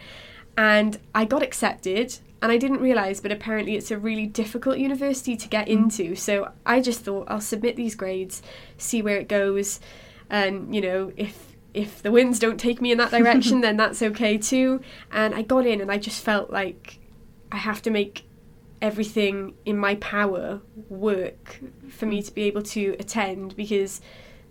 And 0.57 0.99
I 1.15 1.25
got 1.25 1.43
accepted, 1.43 2.19
and 2.41 2.53
I 2.53 2.59
didn't 2.59 2.81
realise, 2.81 3.21
but 3.21 3.33
apparently 3.33 3.75
it's 3.75 3.91
a 3.91 3.99
really 3.99 4.27
difficult 4.27 4.79
university 4.79 5.37
to 5.37 5.49
get 5.49 5.67
into. 5.67 6.15
So 6.15 6.53
I 6.65 6.81
just 6.81 7.01
thought 7.01 7.27
I'll 7.29 7.41
submit 7.41 7.77
these 7.77 7.95
grades, 7.95 8.43
see 8.77 9.03
where 9.03 9.17
it 9.17 9.29
goes, 9.29 9.81
and 10.31 10.75
you 10.75 10.81
know 10.81 11.13
if 11.17 11.57
if 11.73 12.03
the 12.03 12.13
winds 12.13 12.39
don't 12.39 12.59
take 12.59 12.81
me 12.81 12.93
in 12.93 12.99
that 12.99 13.11
direction, 13.19 13.61
then 13.63 13.77
that's 13.77 14.01
okay 14.03 14.39
too. 14.39 14.81
And 15.11 15.35
I 15.35 15.43
got 15.43 15.67
in, 15.67 15.81
and 15.81 15.91
I 15.91 15.99
just 15.99 16.23
felt 16.23 16.51
like 16.51 16.99
I 17.51 17.57
have 17.57 17.83
to 17.83 17.91
make 17.91 18.25
everything 18.81 19.55
in 19.65 19.79
my 19.79 19.95
power 19.97 20.61
work 20.89 21.61
for 21.89 22.05
me 22.05 22.23
to 22.23 22.33
be 22.33 22.43
able 22.43 22.63
to 22.63 22.95
attend 23.01 23.57
because 23.57 24.03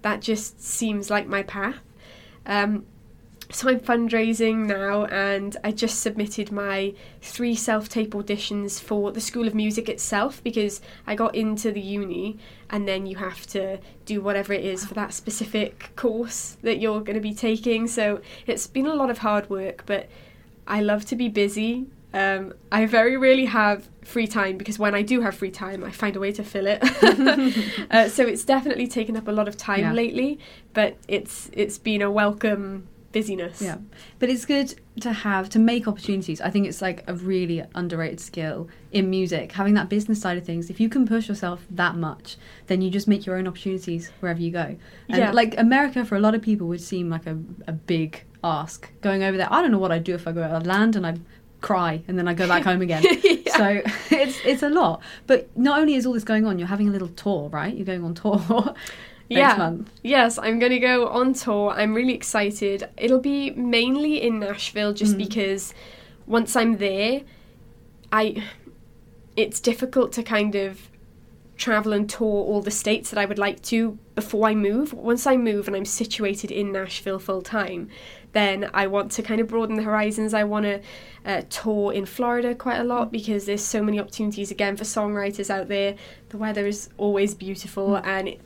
that 0.01 0.21
just 0.21 0.61
seems 0.61 1.09
like 1.09 1.27
my 1.27 1.43
path. 1.43 1.79
Um, 2.45 2.85
so 3.53 3.69
I'm 3.69 3.79
fundraising 3.79 4.65
now, 4.65 5.05
and 5.05 5.55
I 5.63 5.71
just 5.71 6.01
submitted 6.01 6.51
my 6.51 6.93
three 7.21 7.55
self-tape 7.55 8.11
auditions 8.11 8.81
for 8.81 9.11
the 9.11 9.21
School 9.21 9.47
of 9.47 9.53
Music 9.53 9.87
itself 9.89 10.43
because 10.43 10.81
I 11.05 11.15
got 11.15 11.35
into 11.35 11.71
the 11.71 11.79
uni, 11.81 12.37
and 12.69 12.87
then 12.87 13.05
you 13.05 13.17
have 13.17 13.45
to 13.47 13.79
do 14.05 14.21
whatever 14.21 14.53
it 14.53 14.65
is 14.65 14.85
for 14.85 14.95
that 14.95 15.13
specific 15.13 15.91
course 15.95 16.57
that 16.63 16.79
you're 16.79 17.01
going 17.01 17.15
to 17.15 17.21
be 17.21 17.33
taking. 17.33 17.87
So 17.87 18.21
it's 18.47 18.65
been 18.67 18.87
a 18.87 18.95
lot 18.95 19.09
of 19.09 19.19
hard 19.19 19.49
work, 19.49 19.83
but 19.85 20.09
I 20.67 20.81
love 20.81 21.05
to 21.05 21.15
be 21.15 21.29
busy. 21.29 21.85
Um, 22.13 22.53
I 22.71 22.85
very 22.85 23.17
rarely 23.17 23.45
have 23.45 23.89
free 24.03 24.27
time 24.27 24.57
because 24.57 24.77
when 24.77 24.93
I 24.93 25.01
do 25.01 25.21
have 25.21 25.35
free 25.35 25.49
time, 25.51 25.83
I 25.83 25.91
find 25.91 26.15
a 26.15 26.19
way 26.19 26.31
to 26.33 26.43
fill 26.43 26.65
it. 26.67 26.83
uh, 27.91 28.07
so 28.09 28.23
it's 28.23 28.45
definitely 28.45 28.87
taken 28.87 29.17
up 29.17 29.27
a 29.27 29.31
lot 29.31 29.47
of 29.47 29.57
time 29.57 29.79
Yeah. 29.79 29.93
lately, 29.93 30.39
but 30.73 30.97
it's 31.07 31.49
it's 31.53 31.77
been 31.77 32.01
a 32.01 32.11
welcome 32.11 32.87
busyness. 33.13 33.61
Yeah, 33.61 33.77
but 34.19 34.29
it's 34.29 34.43
good 34.45 34.75
to 34.99 35.13
have 35.13 35.47
to 35.49 35.59
make 35.59 35.87
opportunities. 35.87 36.41
I 36.41 36.49
think 36.49 36.67
it's 36.67 36.81
like 36.81 37.03
a 37.07 37.13
really 37.13 37.63
underrated 37.73 38.19
skill 38.19 38.67
in 38.91 39.09
music. 39.09 39.53
Having 39.53 39.75
that 39.75 39.87
business 39.87 40.19
side 40.19 40.37
of 40.37 40.45
things, 40.45 40.69
if 40.69 40.79
you 40.81 40.89
can 40.89 41.07
push 41.07 41.29
yourself 41.29 41.65
that 41.71 41.95
much, 41.95 42.35
then 42.67 42.81
you 42.81 42.89
just 42.89 43.07
make 43.07 43.25
your 43.25 43.37
own 43.37 43.47
opportunities 43.47 44.11
wherever 44.19 44.41
you 44.41 44.51
go. 44.51 44.75
And 45.07 45.17
Yeah. 45.17 45.31
like 45.31 45.57
America, 45.57 46.03
for 46.03 46.15
a 46.17 46.19
lot 46.19 46.35
of 46.35 46.41
people, 46.41 46.67
would 46.67 46.81
seem 46.81 47.09
like 47.09 47.25
a, 47.25 47.37
a 47.67 47.71
big 47.71 48.23
ask 48.43 48.89
going 48.99 49.23
over 49.23 49.37
there. 49.37 49.47
I 49.49 49.61
don't 49.61 49.71
know 49.71 49.79
what 49.79 49.91
I'd 49.93 50.03
do 50.03 50.13
if 50.15 50.27
I 50.27 50.33
go 50.33 50.43
out 50.43 50.51
of 50.51 50.65
land 50.67 50.97
and 50.97 51.07
I 51.07 51.15
cry 51.61 52.03
and 52.09 52.19
then 52.19 52.27
I 52.27 52.33
go 52.33 52.45
back 52.45 52.63
home 52.69 52.81
again. 52.81 53.03
Yeah. 53.23 53.55
So 53.57 53.81
it's 54.11 54.37
it's 54.45 54.63
a 54.63 54.69
lot. 54.69 55.01
But 55.27 55.55
not 55.57 55.79
only 55.79 55.95
is 55.95 56.05
all 56.05 56.11
this 56.13 56.25
going 56.25 56.45
on, 56.45 56.59
you're 56.59 56.67
having 56.67 56.89
a 56.89 56.91
little 56.91 57.07
tour, 57.09 57.47
right? 57.49 57.73
You're 57.73 57.85
going 57.85 58.03
on 58.03 58.13
tour 58.15 58.75
Yeah. 59.29 59.55
month. 59.57 59.91
Yes, 60.03 60.37
I'm 60.37 60.59
going 60.59 60.71
to 60.71 60.79
go 60.79 61.07
on 61.07 61.33
tour. 61.33 61.71
I'm 61.71 61.93
really 61.93 62.13
excited. 62.13 62.87
It'll 62.97 63.19
be 63.19 63.51
mainly 63.51 64.21
in 64.21 64.39
Nashville 64.39 64.93
just 64.93 65.17
because 65.17 65.73
once 66.27 66.55
I'm 66.55 66.77
there, 66.77 67.21
I 68.11 68.43
it's 69.35 69.59
difficult 69.59 70.11
to 70.13 70.23
kind 70.23 70.55
of 70.55 70.89
travel 71.57 71.93
and 71.93 72.09
tour 72.09 72.27
all 72.27 72.61
the 72.61 72.71
states 72.71 73.09
that 73.09 73.19
I 73.19 73.25
would 73.25 73.39
like 73.39 73.61
to 73.63 73.97
before 74.15 74.47
I 74.47 74.55
move. 74.55 74.93
Once 74.93 75.25
I 75.25 75.37
move 75.37 75.67
and 75.67 75.75
I'm 75.75 75.85
situated 75.85 76.51
in 76.51 76.71
Nashville 76.71 77.19
full 77.19 77.41
time, 77.41 77.89
then 78.33 78.69
I 78.73 78.87
want 78.87 79.11
to 79.13 79.21
kind 79.21 79.39
of 79.39 79.47
broaden 79.47 79.75
the 79.75 79.83
horizons. 79.83 80.33
I 80.33 80.43
want 80.43 80.65
to 80.65 80.81
uh, 81.25 81.43
tour 81.49 81.93
in 81.93 82.05
Florida 82.05 82.53
quite 82.55 82.79
a 82.79 82.83
lot 82.83 83.11
because 83.11 83.45
there's 83.45 83.63
so 83.63 83.81
many 83.83 83.99
opportunities 83.99 84.51
again 84.51 84.75
for 84.75 84.83
songwriters 84.83 85.49
out 85.49 85.67
there. 85.67 85.95
The 86.29 86.37
weather 86.37 86.65
is 86.65 86.89
always 86.97 87.33
beautiful 87.33 87.97
and 87.97 88.27
it, 88.27 88.41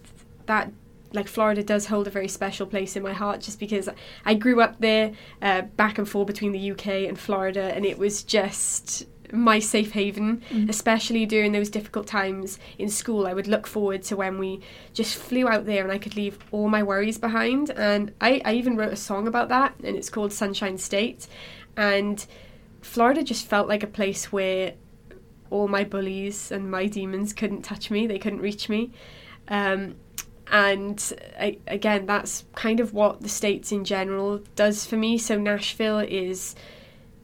that 0.48 0.72
like 1.14 1.28
Florida 1.28 1.64
does 1.64 1.86
hold 1.86 2.08
a 2.08 2.10
very 2.10 2.28
special 2.28 2.66
place 2.66 2.96
in 2.96 3.04
my 3.04 3.14
heart 3.14 3.42
just 3.42 3.60
because 3.60 3.88
I 4.26 4.34
grew 4.34 4.62
up 4.62 4.80
there 4.80 5.14
uh, 5.42 5.62
back 5.62 5.98
and 5.98 6.08
forth 6.08 6.28
between 6.28 6.52
the 6.52 6.72
UK 6.72 6.88
and 7.08 7.18
Florida 7.18 7.74
and 7.76 7.86
it 7.86 7.98
was 7.98 8.24
just 8.24 9.06
my 9.32 9.60
safe 9.60 9.92
haven 9.92 10.42
especially 10.70 11.26
during 11.26 11.52
those 11.52 11.70
difficult 11.70 12.08
times 12.08 12.60
in 12.78 12.90
school. 12.90 13.28
I 13.28 13.34
would 13.34 13.48
look 13.48 13.68
forward 13.68 14.04
to 14.04 14.16
when 14.16 14.38
we 14.38 14.62
just 14.94 15.16
flew 15.16 15.48
out 15.48 15.66
there 15.66 15.84
and 15.84 15.92
I 15.92 15.98
could 15.98 16.16
leave 16.16 16.40
all 16.52 16.70
my 16.70 16.82
worries 16.84 17.18
behind. 17.18 17.72
And 17.72 18.14
I, 18.22 18.42
I 18.46 18.54
even 18.54 18.78
wrote 18.78 18.94
a 18.94 18.98
song 18.98 19.28
about 19.28 19.50
that 19.50 19.76
and 19.84 19.98
it's 19.98 20.10
called 20.10 20.32
Sunshine 20.32 20.78
State. 20.78 21.28
And 21.76 22.26
Florida 22.82 23.22
just 23.24 23.46
felt 23.48 23.68
like 23.68 23.84
a 23.84 23.88
place 23.88 24.32
where 24.32 24.74
all 25.50 25.68
my 25.68 25.84
bullies 25.84 26.52
and 26.52 26.70
my 26.72 26.88
demons 26.88 27.34
couldn't 27.34 27.64
touch 27.64 27.92
me. 27.92 28.08
They 28.08 28.20
couldn't 28.20 28.40
reach 28.40 28.70
me. 28.70 28.92
Um, 29.50 29.96
and 30.52 31.14
I, 31.40 31.58
again 31.68 32.06
that's 32.06 32.46
kind 32.56 32.80
of 32.80 32.94
what 32.94 33.22
the 33.22 33.30
states 33.30 33.72
in 33.72 33.84
general 33.84 34.40
does 34.56 34.86
for 34.86 34.96
me 34.96 35.18
so 35.18 35.38
nashville 35.38 36.00
is 36.00 36.56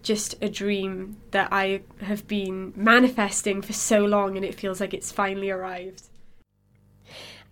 just 0.02 0.36
a 0.42 0.50
dream 0.50 1.18
that 1.32 1.48
i 1.52 1.82
have 2.02 2.28
been 2.28 2.74
manifesting 2.76 3.62
for 3.62 3.74
so 3.74 4.04
long 4.04 4.36
and 4.36 4.46
it 4.46 4.56
feels 4.56 4.82
like 4.82 4.94
it's 4.94 5.12
finally 5.12 5.50
arrived 5.50 6.04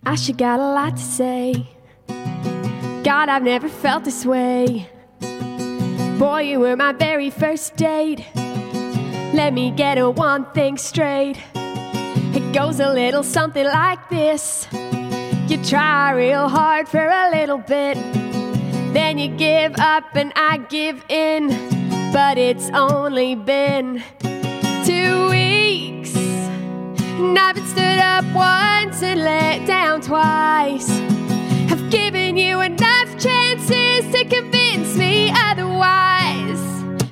I 0.04 0.16
sure 0.16 0.34
got 0.34 0.58
a 0.58 0.66
lot 0.66 0.96
to 0.96 1.02
say. 1.02 1.68
God, 2.08 3.28
I've 3.28 3.44
never 3.44 3.68
felt 3.68 4.02
this 4.02 4.26
way. 4.26 4.88
Boy, 6.18 6.40
you 6.40 6.58
were 6.58 6.76
my 6.76 6.92
very 6.92 7.30
first 7.30 7.76
date. 7.76 8.26
Let 9.32 9.52
me 9.52 9.70
get 9.70 9.98
a 9.98 10.10
one 10.10 10.44
thing 10.54 10.76
straight. 10.76 11.36
It 11.54 12.52
goes 12.52 12.80
a 12.80 12.92
little 12.92 13.22
something 13.22 13.64
like 13.64 14.08
this. 14.08 14.66
You 15.52 15.62
try 15.62 16.12
real 16.12 16.48
hard 16.48 16.88
for 16.88 17.06
a 17.06 17.30
little 17.30 17.58
bit, 17.58 17.96
then 18.94 19.18
you 19.18 19.28
give 19.28 19.74
up 19.78 20.04
and 20.14 20.32
I 20.34 20.56
give 20.56 21.04
in. 21.10 21.48
But 22.10 22.38
it's 22.38 22.70
only 22.70 23.34
been 23.34 24.02
two 24.86 25.28
weeks. 25.28 26.16
And 26.16 27.38
I've 27.38 27.56
been 27.56 27.66
stood 27.66 27.98
up 27.98 28.24
once 28.34 29.02
and 29.02 29.20
let 29.20 29.66
down 29.66 30.00
twice. 30.00 30.88
I've 31.70 31.90
given 31.90 32.38
you 32.38 32.62
enough 32.62 33.10
chances 33.20 34.10
to 34.10 34.24
convince 34.24 34.96
me 34.96 35.30
otherwise. 35.34 36.62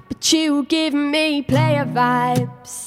But 0.09 0.33
you 0.33 0.65
give 0.65 0.95
me 0.95 1.43
player 1.43 1.85
vibes. 1.85 2.80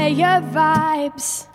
Player 0.00 0.40
vibes. 0.40 1.46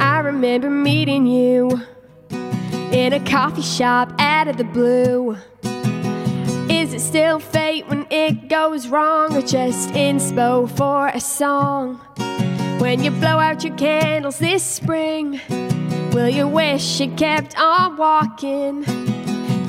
I 0.00 0.20
remember 0.20 0.70
meeting 0.70 1.26
you 1.26 1.82
in 2.92 3.12
a 3.12 3.18
coffee 3.28 3.62
shop 3.62 4.12
out 4.20 4.46
of 4.46 4.58
the 4.58 4.64
blue. 4.64 5.36
Is 6.70 6.94
it 6.94 7.00
still 7.00 7.40
fate 7.40 7.88
when 7.88 8.06
it 8.12 8.48
goes 8.48 8.86
wrong, 8.86 9.36
or 9.36 9.42
just 9.42 9.90
inspo 9.90 10.70
for 10.70 11.08
a 11.08 11.18
song? 11.18 11.96
When 12.78 13.02
you 13.02 13.10
blow 13.10 13.40
out 13.40 13.64
your 13.64 13.74
candles 13.76 14.38
this 14.38 14.62
spring, 14.62 15.40
will 16.12 16.28
you 16.28 16.46
wish 16.46 17.00
you 17.00 17.10
kept 17.16 17.58
on 17.58 17.96
walking? 17.96 18.84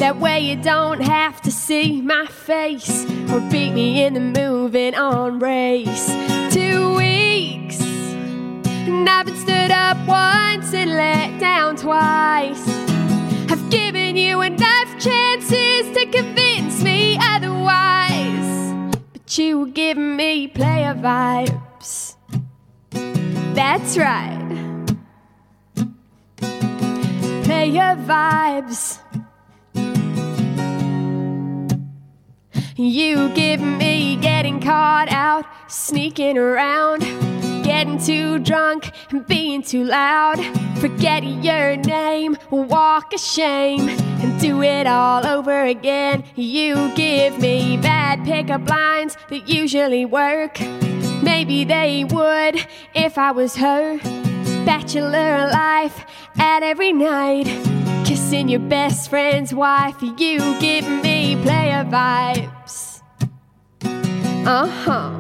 That 0.03 0.19
way 0.19 0.41
you 0.41 0.57
don't 0.57 0.99
have 0.99 1.41
to 1.43 1.49
see 1.49 2.01
my 2.01 2.25
face 2.25 3.05
or 3.31 3.39
beat 3.49 3.71
me 3.71 4.03
in 4.03 4.13
the 4.15 4.19
moving 4.19 4.95
on 4.95 5.39
race. 5.39 6.07
Two 6.53 6.93
weeks, 6.97 7.79
and 7.79 9.07
I've 9.09 9.27
been 9.27 9.37
stood 9.37 9.71
up 9.71 9.95
once 10.05 10.73
and 10.73 10.91
let 10.91 11.39
down 11.39 11.77
twice. 11.77 12.67
I've 13.49 13.69
given 13.69 14.17
you 14.17 14.41
enough 14.41 14.89
chances 14.99 15.95
to 15.95 16.05
convince 16.11 16.83
me 16.83 17.17
otherwise. 17.21 18.97
But 19.13 19.37
you 19.37 19.59
were 19.59 19.67
giving 19.67 20.17
me 20.17 20.49
player 20.49 20.95
vibes. 20.95 22.17
That's 23.55 23.97
right. 23.97 24.97
Player 27.45 27.95
vibes. 28.05 28.99
You 32.75 33.29
give 33.36 33.62
me 33.62 34.15
getting 34.15 34.59
caught 34.59 35.07
out, 35.12 35.45
sneaking 35.67 36.39
around, 36.39 37.01
getting 37.63 37.99
too 37.99 38.39
drunk 38.39 38.91
and 39.12 39.25
being 39.27 39.62
too 39.62 39.83
loud. 39.83 40.43
Forget 40.79 41.23
your 41.23 41.75
name, 41.75 42.36
walk 42.49 43.13
a 43.13 43.19
shame, 43.19 43.89
and 43.89 44.41
do 44.41 44.63
it 44.63 44.88
all 44.88 45.23
over 45.23 45.65
again. 45.65 46.23
You 46.36 46.91
give 46.95 47.38
me 47.39 47.77
bad 47.77 48.25
pickup 48.25 48.67
lines 48.67 49.17
that 49.29 49.47
usually 49.47 50.05
work. 50.05 50.59
Maybe 51.21 51.65
they 51.65 52.05
would 52.05 52.65
if 52.95 53.19
I 53.19 53.31
was 53.31 53.55
her. 53.57 53.99
Bachelor 54.65 55.47
life 55.51 56.03
at 56.39 56.63
every 56.63 56.91
night. 56.91 57.72
Kissing 58.05 58.49
your 58.49 58.59
best 58.59 59.09
friend's 59.09 59.53
wife. 59.53 59.95
You 60.01 60.59
give 60.59 60.85
me 61.03 61.37
player 61.41 61.85
vibes. 61.85 63.01
Uh 64.45 64.67
huh. 64.67 65.19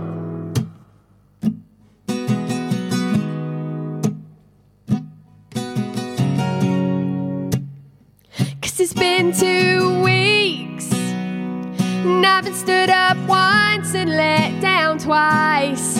Cause 8.61 8.79
it's 8.79 8.93
been 8.93 9.31
two 9.31 10.03
weeks. 10.03 10.91
And 10.93 12.25
I've 12.25 12.43
been 12.43 12.53
stood 12.53 12.89
up 12.89 13.17
once 13.29 13.95
and 13.95 14.09
let 14.09 14.61
down 14.61 14.99
twice. 14.99 15.99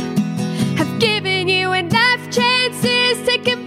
I've 0.80 1.00
given 1.00 1.48
you 1.48 1.72
enough 1.72 2.30
chances 2.30 3.26
to 3.26 3.38
convince 3.38 3.63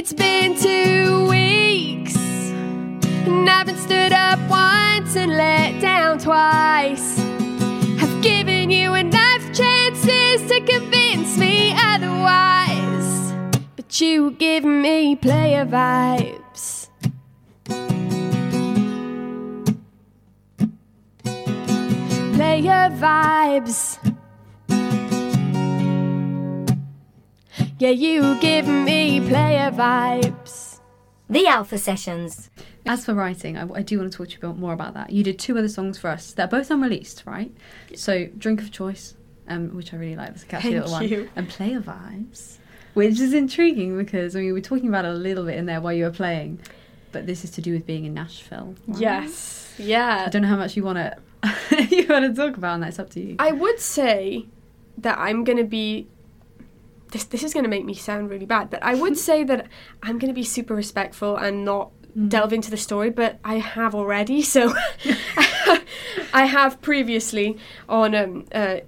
It's 0.00 0.12
been 0.12 0.54
two 0.54 1.26
weeks. 1.28 2.14
And 3.26 3.50
I've 3.50 3.66
been 3.66 3.76
stood 3.76 4.12
up 4.12 4.38
once 4.48 5.16
and 5.16 5.32
let 5.32 5.82
down 5.82 6.20
twice. 6.20 7.18
I've 7.18 8.22
given 8.22 8.70
you 8.70 8.94
enough 8.94 9.42
chances 9.52 10.48
to 10.50 10.60
convince 10.60 11.36
me 11.36 11.74
otherwise. 11.76 13.32
But 13.74 14.00
you 14.00 14.30
give 14.38 14.64
me 14.64 15.16
player 15.16 15.66
vibes. 15.66 16.90
Player 22.36 22.88
vibes. 23.02 24.07
Yeah, 27.78 27.90
you 27.90 28.40
give 28.40 28.66
me 28.66 29.20
player 29.20 29.70
vibes. 29.70 30.80
The 31.30 31.46
Alpha 31.46 31.78
Sessions. 31.78 32.50
As 32.86 33.04
for 33.04 33.14
writing, 33.14 33.56
I, 33.56 33.68
I 33.72 33.82
do 33.82 33.98
want 33.98 34.10
to 34.10 34.18
talk 34.18 34.28
to 34.28 34.32
you 34.32 34.38
about, 34.40 34.58
more 34.58 34.72
about 34.72 34.94
that. 34.94 35.10
You 35.10 35.22
did 35.22 35.38
two 35.38 35.56
other 35.56 35.68
songs 35.68 35.96
for 35.98 36.08
us. 36.08 36.32
They're 36.32 36.48
both 36.48 36.70
unreleased, 36.70 37.22
right? 37.26 37.52
So, 37.94 38.26
Drink 38.36 38.62
of 38.62 38.72
Choice, 38.72 39.14
um, 39.46 39.76
which 39.76 39.92
I 39.94 39.96
really 39.96 40.16
like. 40.16 40.28
That's 40.30 40.42
a 40.42 40.46
catchy 40.46 40.72
Thank 40.72 40.86
little 40.86 41.02
you. 41.02 41.18
one. 41.20 41.30
And 41.36 41.48
Player 41.48 41.80
Vibes, 41.80 42.56
which 42.94 43.20
is 43.20 43.32
intriguing 43.32 43.96
because 43.96 44.34
I 44.34 44.40
mean, 44.40 44.46
we 44.48 44.52
were 44.54 44.60
talking 44.60 44.88
about 44.88 45.04
it 45.04 45.12
a 45.12 45.14
little 45.14 45.44
bit 45.44 45.56
in 45.56 45.66
there 45.66 45.80
while 45.80 45.92
you 45.92 46.04
were 46.04 46.10
playing, 46.10 46.58
but 47.12 47.26
this 47.26 47.44
is 47.44 47.50
to 47.52 47.60
do 47.60 47.74
with 47.74 47.86
being 47.86 48.06
in 48.06 48.14
Nashville. 48.14 48.74
right? 48.88 49.00
Yes. 49.00 49.74
Yeah. 49.78 50.24
I 50.26 50.30
don't 50.30 50.42
know 50.42 50.48
how 50.48 50.56
much 50.56 50.76
you 50.76 50.82
want 50.82 50.98
to 50.98 51.16
you 51.90 52.08
want 52.08 52.24
to 52.24 52.34
talk 52.34 52.56
about, 52.56 52.74
and 52.74 52.82
that's 52.82 52.98
up 52.98 53.10
to 53.10 53.20
you. 53.20 53.36
I 53.38 53.52
would 53.52 53.78
say 53.78 54.46
that 54.98 55.16
I'm 55.18 55.44
going 55.44 55.58
to 55.58 55.64
be. 55.64 56.08
This, 57.10 57.24
this 57.24 57.42
is 57.42 57.54
going 57.54 57.64
to 57.64 57.70
make 57.70 57.84
me 57.84 57.94
sound 57.94 58.30
really 58.30 58.46
bad, 58.46 58.70
but 58.70 58.82
I 58.82 58.94
would 58.94 59.16
say 59.28 59.44
that 59.44 59.66
I'm 60.02 60.18
going 60.18 60.32
to 60.32 60.34
be 60.34 60.44
super 60.44 60.74
respectful 60.74 61.36
and 61.36 61.64
not 61.64 61.90
delve 62.28 62.52
into 62.52 62.70
the 62.70 62.76
story, 62.76 63.10
but 63.10 63.38
I 63.44 63.56
have 63.58 63.94
already. 63.94 64.42
So 64.42 64.74
I 66.32 66.46
have 66.46 66.80
previously 66.80 67.58
on 67.88 68.14
um, 68.14 68.44
uh, 68.52 68.78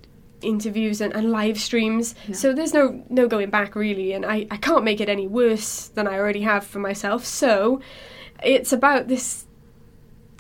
interviews 0.42 1.00
and, 1.00 1.14
and 1.14 1.30
live 1.30 1.58
streams. 1.58 2.14
Yeah. 2.26 2.34
So 2.34 2.52
there's 2.52 2.74
no 2.74 3.04
no 3.08 3.28
going 3.28 3.50
back 3.50 3.74
really, 3.74 4.12
and 4.12 4.24
I, 4.24 4.46
I 4.50 4.56
can't 4.56 4.84
make 4.84 5.00
it 5.00 5.08
any 5.08 5.26
worse 5.26 5.88
than 5.88 6.06
I 6.06 6.18
already 6.18 6.42
have 6.42 6.66
for 6.66 6.78
myself. 6.78 7.24
So 7.24 7.80
it's 8.42 8.72
about 8.72 9.08
this 9.08 9.46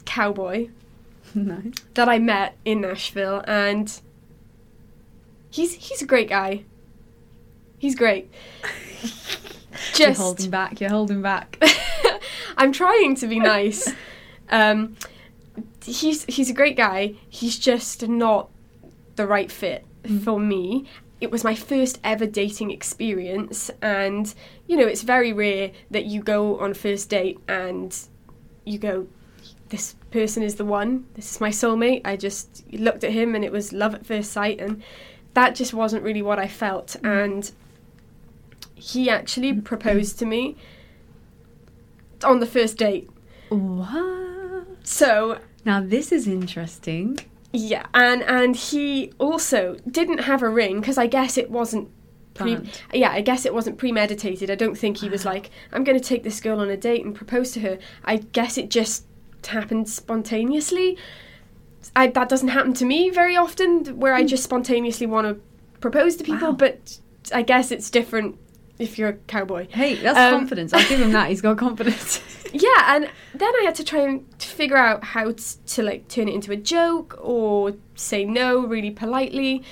cowboy 0.04 0.68
nice. 1.34 1.74
that 1.94 2.08
I 2.08 2.18
met 2.18 2.56
in 2.64 2.80
Nashville, 2.80 3.44
and 3.46 4.00
he's 5.50 5.74
he's 5.74 6.02
a 6.02 6.06
great 6.06 6.28
guy. 6.28 6.64
He's 7.80 7.94
great. 7.94 8.30
You're 9.96 10.12
holding 10.12 10.50
back. 10.50 10.82
You're 10.82 10.90
holding 10.90 11.22
back. 11.22 11.56
I'm 12.58 12.72
trying 12.72 13.14
to 13.16 13.26
be 13.26 13.40
nice. 13.40 13.90
Um, 14.50 14.96
he's 15.82 16.24
he's 16.26 16.50
a 16.50 16.52
great 16.52 16.76
guy. 16.76 17.14
He's 17.30 17.58
just 17.58 18.06
not 18.06 18.50
the 19.16 19.26
right 19.26 19.50
fit 19.50 19.86
for 20.22 20.38
me. 20.38 20.86
It 21.22 21.30
was 21.30 21.42
my 21.42 21.54
first 21.54 21.98
ever 22.04 22.26
dating 22.26 22.70
experience, 22.70 23.70
and 23.80 24.32
you 24.66 24.76
know 24.76 24.86
it's 24.86 25.02
very 25.02 25.32
rare 25.32 25.70
that 25.90 26.04
you 26.04 26.22
go 26.22 26.60
on 26.60 26.72
a 26.72 26.74
first 26.74 27.08
date 27.08 27.38
and 27.48 27.96
you 28.66 28.78
go, 28.78 29.06
"This 29.70 29.94
person 30.10 30.42
is 30.42 30.56
the 30.56 30.66
one. 30.66 31.06
This 31.14 31.32
is 31.32 31.40
my 31.40 31.50
soulmate." 31.50 32.02
I 32.04 32.16
just 32.16 32.62
looked 32.72 33.04
at 33.04 33.12
him, 33.12 33.34
and 33.34 33.42
it 33.42 33.52
was 33.52 33.72
love 33.72 33.94
at 33.94 34.04
first 34.04 34.32
sight, 34.32 34.60
and 34.60 34.82
that 35.32 35.54
just 35.54 35.72
wasn't 35.72 36.02
really 36.02 36.22
what 36.22 36.38
I 36.38 36.46
felt. 36.46 36.96
And 37.02 37.50
he 38.80 39.10
actually 39.10 39.52
proposed 39.60 40.18
to 40.18 40.26
me 40.26 40.56
on 42.24 42.40
the 42.40 42.46
first 42.46 42.76
date. 42.78 43.08
what? 43.48 44.66
So 44.82 45.38
Now 45.64 45.80
this 45.80 46.12
is 46.12 46.26
interesting. 46.26 47.18
yeah, 47.52 47.86
and 47.94 48.22
and 48.22 48.56
he 48.56 49.12
also 49.18 49.76
didn't 49.88 50.18
have 50.20 50.42
a 50.42 50.48
ring 50.48 50.80
because 50.80 50.98
I 50.98 51.06
guess 51.06 51.36
it 51.36 51.50
wasn't. 51.50 51.88
Pre- 52.32 52.60
yeah, 52.94 53.10
I 53.10 53.20
guess 53.20 53.44
it 53.44 53.52
wasn't 53.52 53.76
premeditated. 53.76 54.50
I 54.50 54.54
don't 54.54 54.78
think 54.78 54.98
he 54.98 55.10
was 55.10 55.26
like, 55.26 55.50
I'm 55.72 55.84
going 55.84 55.98
to 55.98 56.04
take 56.04 56.22
this 56.22 56.40
girl 56.40 56.60
on 56.60 56.70
a 56.70 56.76
date 56.76 57.04
and 57.04 57.14
propose 57.14 57.50
to 57.52 57.60
her. 57.60 57.78
I 58.04 58.16
guess 58.16 58.56
it 58.56 58.70
just 58.70 59.04
happened 59.46 59.90
spontaneously. 59.90 60.96
I, 61.94 62.06
that 62.06 62.28
doesn't 62.30 62.48
happen 62.48 62.72
to 62.74 62.84
me 62.86 63.10
very 63.10 63.36
often, 63.36 63.84
where 63.98 64.14
I 64.14 64.22
hmm. 64.22 64.28
just 64.28 64.44
spontaneously 64.44 65.06
want 65.06 65.26
to 65.26 65.40
propose 65.80 66.16
to 66.16 66.24
people. 66.24 66.50
Wow. 66.50 66.56
But 66.56 66.98
I 67.34 67.42
guess 67.42 67.70
it's 67.70 67.90
different 67.90 68.38
if 68.80 68.98
you're 68.98 69.10
a 69.10 69.18
cowboy. 69.28 69.66
Hey, 69.70 69.94
that's 69.96 70.18
Um, 70.18 70.32
confidence. 70.40 70.72
I'll 70.72 70.88
give 70.88 71.00
him 71.00 71.12
that. 71.12 71.28
He's 71.28 71.40
got 71.40 71.58
confidence. 71.58 72.20
yeah 72.52 72.68
and 72.96 73.04
then 73.32 73.54
i 73.60 73.62
had 73.64 73.76
to 73.76 73.84
try 73.84 74.00
and 74.00 74.26
figure 74.42 74.76
out 74.76 75.04
how 75.04 75.30
t- 75.30 75.44
to 75.66 75.84
like 75.84 76.08
turn 76.08 76.26
it 76.28 76.34
into 76.34 76.50
a 76.50 76.56
joke 76.56 77.16
or 77.22 77.74
say 77.94 78.24
no 78.24 78.66
really 78.66 78.90
politely 78.90 79.62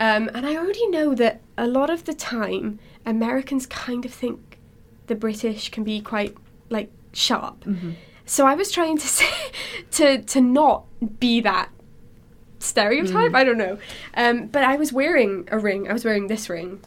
um, 0.00 0.28
and 0.34 0.44
i 0.44 0.56
already 0.56 0.84
know 0.88 1.14
that 1.14 1.40
a 1.56 1.68
lot 1.68 1.88
of 1.88 2.06
the 2.06 2.12
time 2.12 2.80
americans 3.06 3.64
kind 3.64 4.04
of 4.04 4.12
think 4.12 4.58
the 5.06 5.14
british 5.14 5.68
can 5.70 5.84
be 5.84 6.00
quite 6.00 6.36
like 6.68 6.90
sharp 7.12 7.64
so 8.26 8.44
i 8.44 8.54
was 8.56 8.72
trying 8.72 8.98
to 8.98 9.06
say 9.18 9.32
to 9.92 10.20
to 10.22 10.40
not 10.40 10.82
be 11.20 11.40
that 11.40 11.68
stereotype 12.58 13.34
i 13.34 13.44
don't 13.44 13.56
know 13.58 13.78
um, 14.14 14.46
but 14.48 14.64
i 14.64 14.74
was 14.76 14.92
wearing 14.92 15.48
a 15.52 15.58
ring 15.60 15.88
i 15.88 15.92
was 15.92 16.04
wearing 16.04 16.26
this 16.26 16.48
ring 16.50 16.80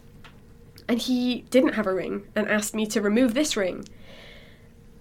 and 0.87 0.99
he 0.99 1.41
didn't 1.49 1.73
have 1.73 1.87
a 1.87 1.93
ring 1.93 2.27
and 2.35 2.47
asked 2.47 2.75
me 2.75 2.85
to 2.87 3.01
remove 3.01 3.33
this 3.33 3.55
ring 3.55 3.85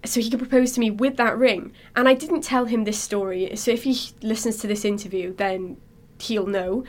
so 0.05 0.19
he 0.19 0.29
could 0.29 0.39
propose 0.39 0.73
to 0.73 0.79
me 0.79 0.91
with 0.91 1.17
that 1.17 1.37
ring. 1.37 1.71
And 1.95 2.07
I 2.07 2.13
didn't 2.13 2.41
tell 2.41 2.65
him 2.65 2.83
this 2.83 2.99
story, 2.99 3.55
so 3.55 3.71
if 3.71 3.83
he 3.83 3.97
listens 4.21 4.57
to 4.57 4.67
this 4.67 4.83
interview, 4.83 5.33
then 5.33 5.77
he'll 6.19 6.45
know. 6.45 6.83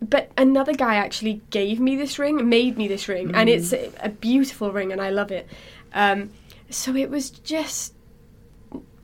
But 0.00 0.30
another 0.36 0.74
guy 0.74 0.96
actually 0.96 1.40
gave 1.50 1.80
me 1.80 1.96
this 1.96 2.18
ring, 2.18 2.48
made 2.48 2.76
me 2.76 2.88
this 2.88 3.08
ring, 3.08 3.34
and 3.34 3.48
it's 3.48 3.72
a, 3.72 3.90
a 4.00 4.08
beautiful 4.08 4.72
ring, 4.72 4.92
and 4.92 5.00
I 5.00 5.10
love 5.10 5.30
it. 5.30 5.48
Um, 5.92 6.30
so 6.70 6.94
it 6.94 7.10
was 7.10 7.30
just 7.30 7.94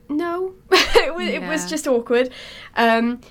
no, 0.07 0.53
it, 0.71 1.15
was, 1.15 1.27
it 1.27 1.41
was 1.41 1.69
just 1.69 1.87
awkward. 1.87 2.29
Um, 2.75 3.21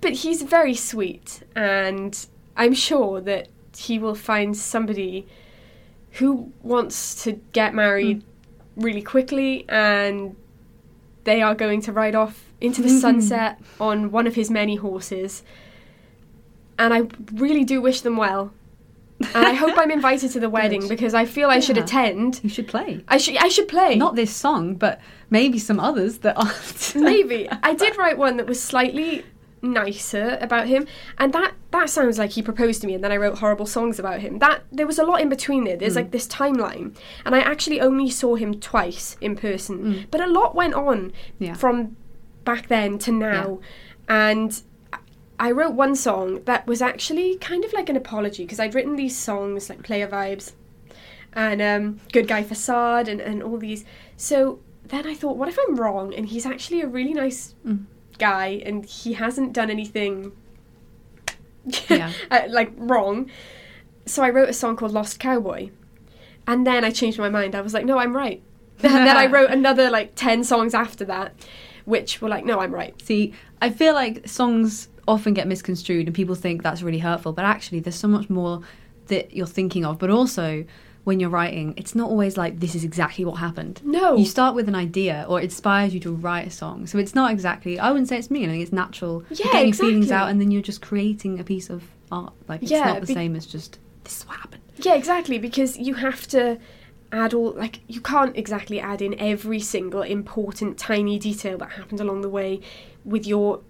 but 0.00 0.12
he's 0.12 0.42
very 0.42 0.74
sweet, 0.74 1.42
and 1.54 2.26
I'm 2.56 2.74
sure 2.74 3.20
that 3.20 3.48
he 3.76 3.98
will 3.98 4.14
find 4.14 4.56
somebody 4.56 5.26
who 6.12 6.52
wants 6.62 7.22
to 7.24 7.32
get 7.52 7.74
married 7.74 8.22
hmm. 8.74 8.82
really 8.82 9.02
quickly 9.02 9.64
and 9.68 10.36
they 11.24 11.40
are 11.40 11.54
going 11.54 11.80
to 11.82 11.92
ride 11.92 12.14
off 12.14 12.52
into 12.60 12.82
the 12.82 12.88
hmm. 12.88 12.98
sunset 12.98 13.60
on 13.80 14.10
one 14.10 14.26
of 14.26 14.34
his 14.34 14.50
many 14.50 14.76
horses. 14.76 15.42
And 16.78 16.92
I 16.92 17.02
really 17.32 17.64
do 17.64 17.80
wish 17.80 18.00
them 18.00 18.16
well. 18.16 18.52
And 19.20 19.46
I 19.46 19.52
hope 19.52 19.76
I'm 19.76 19.90
invited 20.00 20.32
to 20.32 20.40
the 20.40 20.50
wedding 20.50 20.88
because 20.88 21.14
I 21.14 21.24
feel 21.26 21.48
I 21.48 21.60
should 21.60 21.78
attend. 21.78 22.40
you 22.42 22.50
should 22.50 22.66
play. 22.66 23.04
I 23.06 23.18
should 23.18 23.36
I 23.36 23.48
should 23.48 23.68
play. 23.68 23.94
Not 23.94 24.16
this 24.16 24.34
song, 24.34 24.74
but 24.74 25.00
maybe 25.30 25.58
some 25.58 25.78
others 25.78 26.18
that 26.18 26.36
aren't. 26.36 26.94
Maybe. 26.96 27.48
I 27.62 27.74
did 27.74 27.96
write 27.96 28.18
one 28.18 28.36
that 28.38 28.46
was 28.46 28.60
slightly 28.60 29.24
nicer 29.62 30.36
about 30.40 30.66
him 30.66 30.86
and 31.18 31.32
that 31.32 31.54
that 31.70 31.88
sounds 31.88 32.18
like 32.18 32.32
he 32.32 32.42
proposed 32.42 32.80
to 32.80 32.86
me 32.88 32.94
and 32.94 33.02
then 33.04 33.12
I 33.12 33.16
wrote 33.16 33.38
horrible 33.38 33.64
songs 33.66 33.98
about 33.98 34.20
him. 34.20 34.38
That 34.40 34.64
there 34.72 34.86
was 34.86 34.98
a 34.98 35.04
lot 35.04 35.20
in 35.20 35.28
between 35.28 35.64
there. 35.64 35.76
There's 35.76 35.96
like 35.96 36.10
this 36.10 36.26
timeline 36.26 36.96
and 37.24 37.34
I 37.34 37.40
actually 37.40 37.80
only 37.80 38.10
saw 38.10 38.34
him 38.34 38.58
twice 38.60 39.16
in 39.20 39.36
person. 39.36 40.06
But 40.10 40.20
a 40.20 40.26
lot 40.26 40.54
went 40.54 40.74
on 40.74 41.12
Yeah. 41.38 41.54
from 41.54 41.96
back 42.44 42.66
then 42.68 42.98
to 42.98 43.12
now, 43.12 43.60
and 44.08 44.60
I 45.38 45.50
wrote 45.52 45.74
one 45.74 45.94
song 45.96 46.42
that 46.44 46.66
was 46.66 46.82
actually 46.82 47.36
kind 47.36 47.64
of 47.64 47.72
like 47.72 47.88
an 47.88 47.96
apology 47.96 48.44
because 48.44 48.58
I'd 48.60 48.74
written 48.74 48.96
these 48.96 49.16
songs 49.16 49.68
like 49.70 49.82
Player 49.82 50.08
Vibes 50.08 50.52
and 51.32 51.62
um, 51.62 52.00
Good 52.12 52.28
Guy 52.28 52.42
Facade 52.42 53.08
and, 53.08 53.20
and 53.20 53.42
all 53.42 53.56
these. 53.58 53.84
So 54.16 54.58
then 54.84 55.06
I 55.06 55.14
thought, 55.14 55.36
what 55.36 55.48
if 55.48 55.56
I'm 55.66 55.76
wrong 55.76 56.12
and 56.14 56.26
he's 56.26 56.44
actually 56.46 56.80
a 56.82 56.86
really 56.86 57.14
nice 57.14 57.54
Mm. 57.66 57.84
Guy 58.28 58.62
and 58.66 58.84
he 58.84 59.14
hasn't 59.24 59.52
done 59.52 59.70
anything 59.70 60.32
Yeah. 61.88 62.12
uh, 62.30 62.42
like 62.48 62.70
wrong. 62.76 63.30
So 64.06 64.22
I 64.22 64.30
wrote 64.30 64.48
a 64.48 64.52
song 64.52 64.76
called 64.76 64.92
Lost 64.92 65.18
Cowboy. 65.18 65.70
And 66.46 66.66
then 66.66 66.84
I 66.84 66.90
changed 66.90 67.18
my 67.18 67.28
mind. 67.28 67.54
I 67.54 67.60
was 67.60 67.74
like, 67.74 67.84
no, 67.84 67.98
I'm 67.98 68.16
right. 68.16 68.40
and 68.82 69.06
then 69.06 69.16
I 69.16 69.26
wrote 69.26 69.50
another 69.50 69.90
like 69.90 70.14
10 70.16 70.44
songs 70.44 70.74
after 70.74 71.04
that, 71.04 71.28
which 71.84 72.20
were 72.20 72.28
like, 72.28 72.44
no, 72.44 72.60
I'm 72.60 72.74
right. 72.74 72.94
See, 73.00 73.32
I 73.60 73.70
feel 73.70 73.94
like 73.94 74.26
songs 74.28 74.88
often 75.06 75.34
get 75.34 75.46
misconstrued 75.46 76.06
and 76.06 76.14
people 76.14 76.34
think 76.34 76.62
that's 76.62 76.82
really 76.82 76.98
hurtful, 76.98 77.32
but 77.32 77.44
actually, 77.44 77.80
there's 77.80 78.00
so 78.06 78.08
much 78.08 78.28
more 78.28 78.60
that 79.06 79.34
you're 79.36 79.46
thinking 79.60 79.84
of. 79.84 79.98
But 79.98 80.10
also, 80.10 80.64
when 81.04 81.18
you're 81.18 81.30
writing, 81.30 81.74
it's 81.76 81.94
not 81.94 82.08
always 82.08 82.36
like 82.36 82.60
this 82.60 82.74
is 82.74 82.84
exactly 82.84 83.24
what 83.24 83.34
happened. 83.34 83.80
No. 83.84 84.16
You 84.16 84.24
start 84.24 84.54
with 84.54 84.68
an 84.68 84.74
idea 84.74 85.26
or 85.28 85.40
it 85.40 85.44
inspires 85.44 85.92
you 85.92 86.00
to 86.00 86.12
write 86.14 86.46
a 86.46 86.50
song. 86.50 86.86
So 86.86 86.96
it's 86.98 87.14
not 87.14 87.32
exactly, 87.32 87.78
I 87.78 87.90
wouldn't 87.90 88.08
say 88.08 88.18
it's 88.18 88.30
me, 88.30 88.44
I 88.44 88.48
think 88.48 88.62
it's 88.62 88.72
natural. 88.72 89.24
You're 89.30 89.46
Yeah, 89.48 89.52
getting 89.52 89.72
feelings 89.72 90.12
out 90.12 90.30
and 90.30 90.40
then 90.40 90.50
you're 90.52 90.62
just 90.62 90.80
creating 90.80 91.40
a 91.40 91.44
piece 91.44 91.70
of 91.70 91.82
art. 92.12 92.32
Like, 92.48 92.62
it's 92.62 92.70
Yeah, 92.70 92.84
not 92.84 93.00
the 93.00 93.06
be- 93.08 93.14
same 93.14 93.34
as 93.34 93.46
just, 93.46 93.78
this 94.04 94.18
is 94.20 94.26
what 94.28 94.36
happened. 94.36 94.62
Yeah, 94.76 94.94
exactly, 94.94 95.38
because 95.38 95.76
you 95.76 95.94
have 95.94 96.26
to 96.28 96.58
add 97.10 97.34
all 97.34 97.50
like 97.52 97.80
you 97.88 98.00
can't 98.00 98.34
exactly 98.38 98.80
add 98.80 99.02
in 99.02 99.12
every 99.20 99.60
single 99.60 100.00
important 100.00 100.78
tiny 100.78 101.18
detail 101.18 101.58
that 101.58 101.72
happened 101.72 102.00
along 102.00 102.22
the 102.22 102.28
way 102.28 102.58
with 103.04 103.26
your 103.26 103.60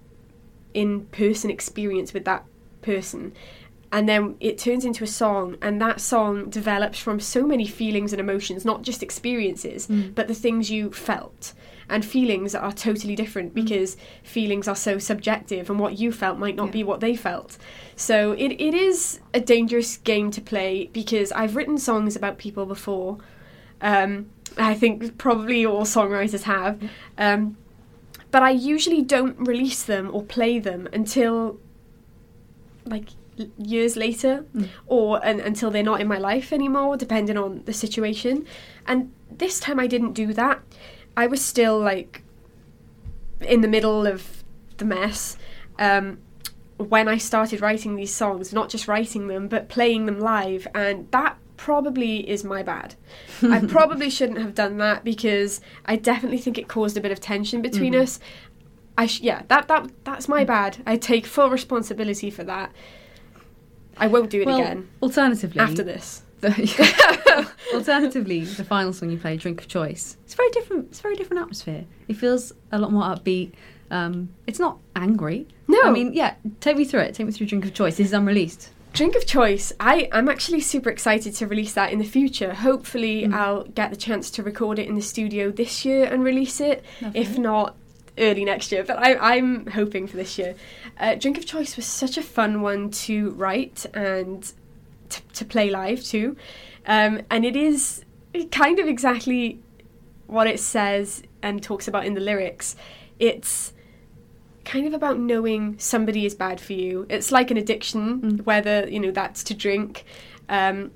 in-person 0.75 1.51
experience 1.51 2.13
with 2.15 2.25
that 2.25 2.45
person. 2.83 3.33
And 3.93 4.09
then 4.09 4.37
it 4.41 4.57
turns 4.57 4.87
into 4.87 5.05
a 5.05 5.07
song, 5.07 5.57
and 5.61 5.79
that 5.83 6.01
song 6.01 6.49
develops 6.49 6.99
from 6.99 7.21
so 7.21 7.47
many 7.47 7.67
feelings 7.67 8.13
and 8.15 8.21
emotions, 8.21 8.65
not 8.65 8.81
just 8.83 9.03
experiences, 9.03 9.87
but 10.15 10.29
the 10.29 10.35
things 10.35 10.71
you 10.71 10.91
felt. 10.93 11.53
And 11.91 12.03
feelings 12.03 12.55
are 12.55 12.73
totally 12.73 13.15
different 13.15 13.53
because 13.53 13.99
feelings 14.23 14.67
are 14.67 14.75
so 14.75 14.99
subjective, 14.99 15.69
and 15.69 15.79
what 15.79 15.99
you 15.99 16.11
felt 16.11 16.39
might 16.39 16.57
not 16.57 16.69
Yeah. 16.69 16.73
be 16.73 16.85
what 16.85 17.01
they 17.01 17.15
felt. 17.15 17.59
So 17.95 18.33
it, 18.33 18.53
it 18.53 18.73
is 18.73 19.21
a 19.35 19.41
dangerous 19.41 19.99
game 19.99 20.31
to 20.31 20.41
play 20.41 20.89
because 20.95 21.31
I've 21.33 21.55
written 21.55 21.77
songs 21.77 22.17
about 22.17 22.39
people 22.39 22.65
before. 22.65 23.19
Um, 23.83 24.31
I 24.57 24.73
think 24.75 25.19
probably 25.19 25.67
all 25.67 25.83
songwriters 25.83 26.45
have. 26.45 26.81
Um, 27.19 27.59
but 28.31 28.43
I 28.43 28.51
usually 28.53 29.03
don't 29.03 29.37
release 29.39 29.83
them 29.83 30.09
or 30.15 30.23
play 30.23 30.59
them 30.59 30.89
until 30.95 31.59
like 32.87 33.09
years 33.59 33.97
later 33.97 34.45
Mm. 34.55 34.69
or 34.87 35.25
un 35.27 35.41
until 35.41 35.71
they're 35.71 35.83
not 35.83 36.01
in 36.01 36.07
my 36.09 36.19
life 36.19 36.53
anymore 36.53 36.97
depending 36.97 37.37
on 37.39 37.63
the 37.65 37.73
situation 37.73 38.45
and 38.87 39.11
this 39.31 39.59
time 39.59 39.81
I 39.81 39.87
didn't 39.87 40.13
do 40.13 40.33
that 40.35 40.61
I 41.17 41.27
was 41.27 41.43
still 41.45 41.79
like 41.79 42.23
in 43.41 43.61
the 43.63 43.69
middle 43.69 44.07
of 44.07 44.45
the 44.77 44.85
mess 44.85 45.37
um, 45.79 46.19
when 46.77 47.09
I 47.09 47.17
started 47.19 47.61
writing 47.61 47.97
these 47.97 48.15
songs 48.15 48.53
not 48.53 48.69
just 48.69 48.87
writing 48.87 49.29
them 49.29 49.49
but 49.49 49.69
playing 49.69 50.07
them 50.07 50.21
live 50.21 50.67
and 50.75 51.11
that 51.11 51.37
probably 51.57 52.29
is 52.29 52.45
my 52.45 52.63
bad 52.63 52.95
I 53.43 53.61
probably 53.77 54.11
shouldn't 54.11 54.39
have 54.39 54.55
done 54.55 54.79
that 54.79 55.05
because 55.05 55.61
I 55.87 55.97
definitely 55.97 56.39
think 56.39 56.59
it 56.59 56.69
caused 56.69 56.97
a 56.97 57.01
bit 57.01 57.13
of 57.13 57.21
tension 57.21 57.63
between 57.63 57.95
Mhm. 57.95 58.03
us 58.03 58.21
I 58.99 59.07
sh- 59.07 59.23
yeah, 59.23 59.43
that 59.49 59.69
that 59.69 59.91
that's 60.05 60.29
my 60.29 60.45
bad. 60.45 60.83
I 60.87 60.99
take 60.99 61.25
full 61.25 61.49
responsibility 61.49 62.29
for 62.31 62.45
that. 62.45 62.73
I 63.97 64.07
won't 64.07 64.31
do 64.31 64.41
it 64.43 64.47
Well, 64.47 64.59
again 64.61 64.89
Alternatively, 65.03 65.61
after 65.61 65.83
this. 65.83 66.23
The, 66.41 66.51
alternatively, 67.75 68.45
the 68.45 68.65
final 68.65 68.93
song 68.93 69.11
you 69.11 69.19
play, 69.19 69.37
"Drink 69.37 69.61
of 69.61 69.69
Choice," 69.69 70.17
it's 70.25 70.35
very 70.35 70.51
different. 70.51 70.87
It's 70.89 70.99
a 70.99 71.03
very 71.03 71.15
different 71.15 71.41
atmosphere. 71.43 71.85
It 72.09 72.15
feels 72.17 72.53
a 72.73 72.79
lot 72.79 72.93
more 72.93 73.05
upbeat. 73.05 73.53
Um, 73.91 74.31
it's 74.47 74.59
not 74.59 74.79
angry. 74.97 75.47
No. 75.69 75.81
I 75.85 75.91
mean, 75.91 76.13
yeah. 76.15 76.35
Take 76.61 76.77
me 76.77 76.85
through 76.85 77.01
it. 77.01 77.15
Take 77.15 77.27
me 77.27 77.33
through 77.33 77.47
"Drink 77.47 77.65
of 77.65 77.75
Choice." 77.75 77.97
This 77.97 78.09
is 78.09 78.13
unreleased. 78.13 78.71
Drink 78.93 79.15
of 79.15 79.25
choice. 79.25 79.73
I 79.81 80.09
I'm 80.13 80.29
actually 80.29 80.61
super 80.61 80.91
excited 80.91 81.35
to 81.37 81.47
release 81.47 81.73
that 81.75 81.93
in 81.93 81.99
the 81.99 82.05
future. 82.05 82.53
Hopefully, 82.55 83.23
Mm. 83.23 83.33
I'll 83.35 83.63
get 83.65 83.91
the 83.91 83.97
chance 83.97 84.29
to 84.33 84.43
record 84.43 84.79
it 84.79 84.87
in 84.89 84.97
the 84.97 85.03
studio 85.03 85.51
this 85.51 85.85
year 85.85 86.05
and 86.05 86.23
release 86.25 86.61
it. 86.61 86.85
If 87.15 87.39
not, 87.39 87.77
early 88.19 88.45
next 88.45 88.71
year. 88.73 88.85
But 88.85 88.99
I, 88.99 89.17
I'm 89.37 89.67
hoping 89.67 90.07
for 90.07 90.17
this 90.17 90.39
year. 90.39 90.55
Uh, 90.99 91.15
Drink 91.15 91.39
of 91.39 91.47
choice 91.47 91.77
was 91.77 91.87
such 91.87 92.17
a 92.19 92.23
fun 92.23 92.61
one 92.63 92.91
to 92.91 93.31
write 93.31 93.87
and 93.95 94.53
t- 95.09 95.23
to 95.35 95.45
play 95.45 95.71
live 95.71 96.03
too, 96.03 96.37
um, 96.87 97.23
and 97.31 97.45
it 97.45 97.57
is 97.57 98.05
kind 98.51 98.79
of 98.79 98.87
exactly 98.87 99.61
what 100.27 100.47
it 100.47 100.59
says 100.61 101.23
and 101.43 101.63
talks 101.63 101.87
about 101.89 102.07
in 102.07 102.15
the 102.15 102.21
lyrics. 102.21 102.77
It's 103.19 103.73
kind 104.65 104.87
of 104.87 104.95
about 104.95 105.19
knowing 105.19 105.77
somebody 105.79 106.25
is 106.25 106.35
bad 106.35 106.61
for 106.61 106.73
you. 106.73 107.07
It's 107.11 107.33
like 107.33 107.51
an 107.51 107.57
addiction, 107.57 108.21
Mm. 108.21 108.45
whether 108.47 108.89
you 108.89 109.01
know 109.01 109.11
that's 109.11 109.43
to 109.45 109.55
drink, 109.55 110.05
um, 110.49 110.91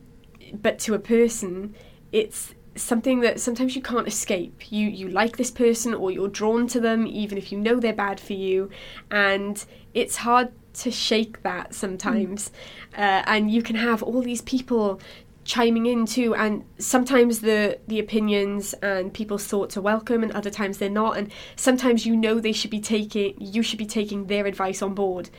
but 0.53 0.79
to 0.81 0.95
a 0.95 0.99
person, 0.99 1.75
it's 2.13 2.55
something 2.77 3.21
that 3.21 3.41
sometimes 3.41 3.75
you 3.75 3.83
can't 3.83 4.07
escape. 4.07 4.71
You 4.71 4.89
you 4.89 5.09
like 5.09 5.37
this 5.37 5.51
person 5.51 5.95
or 5.95 6.11
you're 6.11 6.29
drawn 6.29 6.67
to 6.69 6.81
them, 6.81 7.07
even 7.07 7.39
if 7.39 7.51
you 7.51 7.59
know 7.59 7.81
they're 7.81 7.93
bad 7.93 8.21
for 8.21 8.35
you, 8.35 8.71
and 9.11 9.65
it's 9.95 10.17
hard 10.17 10.53
to 10.75 10.91
shake 10.91 11.43
that 11.43 11.75
sometimes. 11.75 12.51
Uh, 12.97 13.23
and 13.27 13.51
you 13.51 13.63
can 13.63 13.77
have 13.77 14.03
all 14.03 14.23
these 14.23 14.43
people 14.43 15.01
chiming 15.45 15.87
in 15.87 16.05
too 16.05 16.35
and 16.35 16.65
sometimes 16.77 17.41
the 17.41 17.79
the 17.87 18.01
opinions 18.01 18.75
and 18.83 19.15
people's 19.15 19.47
thoughts 19.47 19.77
are 19.77 19.81
welcome 19.81 20.25
and 20.25 20.33
other 20.33 20.51
times 20.51 20.79
they're 20.79 20.91
not. 20.91 21.17
And 21.17 21.33
sometimes 21.55 22.05
you 22.05 22.17
know 22.17 22.41
they 22.41 22.53
should 22.53 22.71
be 22.71 22.81
taking 22.81 23.35
you 23.39 23.63
should 23.63 23.79
be 23.79 23.87
taking 23.87 24.27
their 24.27 24.47
advice 24.47 24.83
on 24.83 24.95
board 24.95 25.31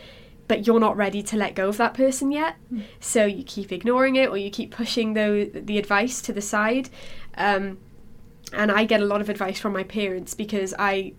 but 0.47 0.65
you're 0.65 0.79
not 0.79 0.95
ready 0.95 1.21
to 1.21 1.35
let 1.35 1.55
go 1.55 1.67
of 1.67 1.77
that 1.77 1.93
person 1.93 2.31
yet. 2.31 2.55
So 2.99 3.25
you 3.25 3.43
keep 3.43 3.71
ignoring 3.71 4.15
it 4.15 4.29
or 4.29 4.37
you 4.37 4.49
keep 4.49 4.71
pushing 4.71 5.13
the 5.13 5.51
the 5.53 5.77
advice 5.77 6.21
to 6.21 6.33
the 6.33 6.41
side 6.41 6.89
um, 7.37 7.77
and 8.53 8.71
I 8.71 8.85
get 8.85 9.01
a 9.01 9.05
lot 9.05 9.21
of 9.21 9.29
advice 9.29 9.59
from 9.59 9.73
my 9.73 9.83
parents 9.83 10.33
because 10.33 10.73
I 10.77 11.13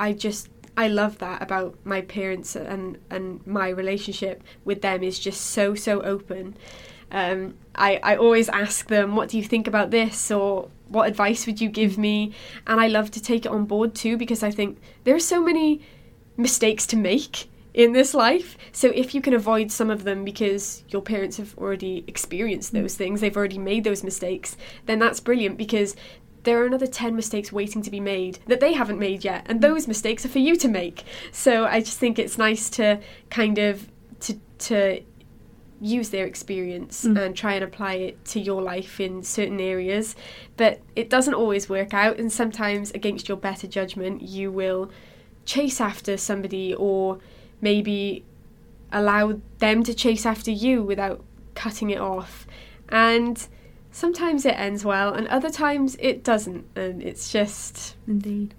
I 0.00 0.12
just 0.12 0.48
I 0.76 0.88
love 0.88 1.18
that 1.18 1.42
about 1.42 1.76
my 1.84 2.02
parents 2.02 2.56
and 2.56 2.98
and 3.10 3.46
my 3.46 3.68
relationship 3.68 4.42
with 4.64 4.82
them 4.82 5.02
is 5.02 5.18
just 5.18 5.40
so 5.40 5.74
so 5.74 6.00
open 6.02 6.56
um, 7.10 7.54
I, 7.74 8.00
I 8.02 8.16
always 8.16 8.48
ask 8.48 8.88
them, 8.88 9.16
what 9.16 9.28
do 9.30 9.38
you 9.38 9.44
think 9.44 9.66
about 9.66 9.90
this? 9.90 10.30
Or 10.30 10.68
what 10.88 11.08
advice 11.08 11.46
would 11.46 11.60
you 11.60 11.68
give 11.68 11.96
me? 11.96 12.32
And 12.66 12.80
I 12.80 12.86
love 12.86 13.10
to 13.12 13.22
take 13.22 13.46
it 13.46 13.52
on 13.52 13.64
board 13.64 13.94
too 13.94 14.16
because 14.16 14.42
I 14.42 14.50
think 14.50 14.78
there 15.04 15.14
are 15.14 15.20
so 15.20 15.42
many 15.42 15.80
mistakes 16.36 16.86
to 16.88 16.96
make 16.96 17.48
in 17.78 17.92
this 17.92 18.12
life. 18.12 18.58
So 18.72 18.88
if 18.88 19.14
you 19.14 19.22
can 19.22 19.32
avoid 19.32 19.70
some 19.70 19.88
of 19.88 20.02
them 20.02 20.24
because 20.24 20.82
your 20.88 21.00
parents 21.00 21.36
have 21.36 21.56
already 21.56 22.04
experienced 22.08 22.72
those 22.72 22.96
things, 22.96 23.20
they've 23.20 23.36
already 23.36 23.56
made 23.58 23.84
those 23.84 24.02
mistakes, 24.02 24.56
then 24.86 24.98
that's 24.98 25.20
brilliant 25.20 25.56
because 25.56 25.94
there 26.42 26.60
are 26.60 26.66
another 26.66 26.88
10 26.88 27.14
mistakes 27.14 27.52
waiting 27.52 27.80
to 27.82 27.90
be 27.90 28.00
made 28.00 28.40
that 28.48 28.58
they 28.58 28.72
haven't 28.72 28.98
made 28.98 29.22
yet 29.24 29.46
and 29.46 29.60
those 29.60 29.86
mistakes 29.86 30.24
are 30.24 30.28
for 30.28 30.40
you 30.40 30.56
to 30.56 30.66
make. 30.66 31.04
So 31.30 31.66
I 31.66 31.78
just 31.80 31.98
think 31.98 32.18
it's 32.18 32.36
nice 32.36 32.68
to 32.70 33.00
kind 33.30 33.58
of 33.58 33.88
to 34.20 34.34
to 34.58 35.00
use 35.80 36.08
their 36.08 36.26
experience 36.26 37.04
Mm. 37.04 37.26
and 37.26 37.36
try 37.36 37.54
and 37.54 37.62
apply 37.62 37.94
it 37.94 38.24
to 38.32 38.40
your 38.40 38.60
life 38.60 38.98
in 38.98 39.22
certain 39.22 39.60
areas 39.60 40.16
but 40.56 40.80
it 40.96 41.08
doesn't 41.08 41.34
always 41.34 41.68
work 41.68 41.94
out 41.94 42.18
and 42.18 42.32
sometimes 42.32 42.90
against 42.90 43.28
your 43.28 43.36
better 43.36 43.68
judgment 43.68 44.20
you 44.20 44.50
will 44.50 44.90
chase 45.44 45.80
after 45.80 46.16
somebody 46.16 46.74
or 46.74 47.20
maybe 47.60 48.24
allow 48.92 49.40
them 49.58 49.82
to 49.82 49.94
chase 49.94 50.24
after 50.24 50.50
you 50.50 50.82
without 50.82 51.22
cutting 51.54 51.90
it 51.90 52.00
off 52.00 52.46
and 52.88 53.48
sometimes 53.90 54.44
it 54.46 54.54
ends 54.58 54.84
well 54.84 55.12
and 55.12 55.26
other 55.28 55.50
times 55.50 55.96
it 56.00 56.22
doesn't 56.24 56.64
and 56.76 57.02
it's 57.02 57.30
just 57.30 57.96
Indeed. 58.06 58.54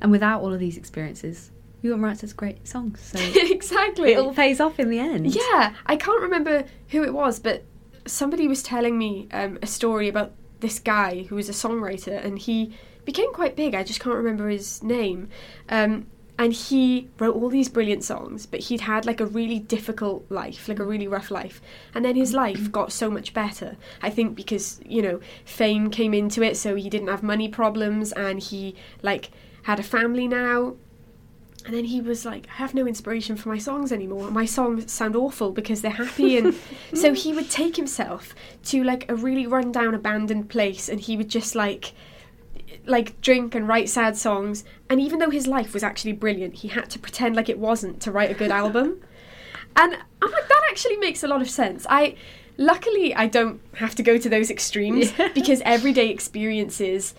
And 0.00 0.10
without 0.10 0.42
all 0.42 0.52
of 0.52 0.60
these 0.60 0.76
experiences, 0.76 1.50
you 1.82 1.90
wouldn't 1.90 2.04
write 2.04 2.18
such 2.18 2.36
great 2.36 2.66
songs. 2.66 3.00
So 3.00 3.18
exactly 3.34 4.12
it 4.12 4.18
all 4.18 4.34
pays 4.34 4.60
off 4.60 4.78
in 4.78 4.90
the 4.90 4.98
end. 4.98 5.34
Yeah, 5.34 5.74
I 5.86 5.96
can't 5.96 6.22
remember 6.22 6.64
who 6.88 7.02
it 7.02 7.12
was, 7.12 7.38
but 7.38 7.64
somebody 8.06 8.48
was 8.48 8.62
telling 8.62 8.98
me 8.98 9.28
um, 9.32 9.58
a 9.62 9.66
story 9.66 10.08
about 10.08 10.32
this 10.60 10.78
guy 10.78 11.24
who 11.24 11.34
was 11.34 11.48
a 11.48 11.52
songwriter, 11.52 12.24
and 12.24 12.38
he 12.38 12.74
became 13.04 13.32
quite 13.32 13.56
big. 13.56 13.74
I 13.74 13.82
just 13.82 14.00
can't 14.00 14.16
remember 14.16 14.48
his 14.48 14.82
name. 14.82 15.28
Um, 15.68 16.06
and 16.36 16.52
he 16.52 17.08
wrote 17.18 17.36
all 17.36 17.48
these 17.48 17.68
brilliant 17.68 18.02
songs, 18.02 18.46
but 18.46 18.60
he'd 18.60 18.82
had 18.82 19.06
like 19.06 19.20
a 19.20 19.26
really 19.26 19.60
difficult 19.60 20.24
life, 20.30 20.68
like 20.68 20.80
a 20.80 20.84
really 20.84 21.06
rough 21.06 21.30
life. 21.30 21.60
And 21.94 22.04
then 22.04 22.16
his 22.16 22.34
life 22.34 22.58
mm-hmm. 22.58 22.70
got 22.70 22.92
so 22.92 23.08
much 23.10 23.32
better. 23.32 23.76
I 24.02 24.10
think 24.10 24.34
because, 24.34 24.80
you 24.84 25.00
know, 25.00 25.20
fame 25.44 25.90
came 25.90 26.12
into 26.12 26.42
it, 26.42 26.56
so 26.56 26.74
he 26.74 26.90
didn't 26.90 27.08
have 27.08 27.22
money 27.22 27.48
problems 27.48 28.12
and 28.12 28.40
he 28.40 28.74
like 29.02 29.30
had 29.62 29.78
a 29.78 29.84
family 29.84 30.26
now 30.26 30.74
and 31.64 31.72
then 31.72 31.84
he 31.84 32.00
was 32.00 32.26
like, 32.26 32.46
I 32.48 32.56
have 32.56 32.74
no 32.74 32.86
inspiration 32.86 33.36
for 33.36 33.48
my 33.48 33.56
songs 33.56 33.90
anymore. 33.90 34.30
My 34.30 34.44
songs 34.44 34.92
sound 34.92 35.16
awful 35.16 35.50
because 35.50 35.80
they're 35.80 35.90
happy. 35.90 36.36
And 36.36 36.54
so 36.94 37.14
he 37.14 37.32
would 37.32 37.50
take 37.50 37.76
himself 37.76 38.34
to 38.64 38.84
like 38.84 39.10
a 39.10 39.14
really 39.14 39.46
rundown, 39.46 39.94
abandoned 39.94 40.50
place 40.50 40.88
and 40.88 41.00
he 41.00 41.16
would 41.16 41.30
just 41.30 41.54
like 41.54 41.92
like 42.86 43.20
drink 43.20 43.54
and 43.54 43.66
write 43.68 43.88
sad 43.88 44.16
songs 44.16 44.64
and 44.90 45.00
even 45.00 45.18
though 45.18 45.30
his 45.30 45.46
life 45.46 45.72
was 45.74 45.82
actually 45.82 46.12
brilliant 46.12 46.54
he 46.56 46.68
had 46.68 46.88
to 46.90 46.98
pretend 46.98 47.34
like 47.36 47.48
it 47.48 47.58
wasn't 47.58 48.00
to 48.00 48.10
write 48.12 48.30
a 48.30 48.34
good 48.34 48.50
album 48.50 49.00
and 49.76 49.96
i'm 50.22 50.30
like 50.30 50.48
that 50.48 50.62
actually 50.70 50.96
makes 50.96 51.22
a 51.22 51.28
lot 51.28 51.40
of 51.40 51.48
sense 51.48 51.86
i 51.88 52.14
luckily 52.56 53.14
i 53.14 53.26
don't 53.26 53.60
have 53.76 53.94
to 53.94 54.02
go 54.02 54.16
to 54.18 54.28
those 54.28 54.50
extremes 54.50 55.12
because 55.34 55.60
everyday 55.64 56.08
experiences 56.10 57.14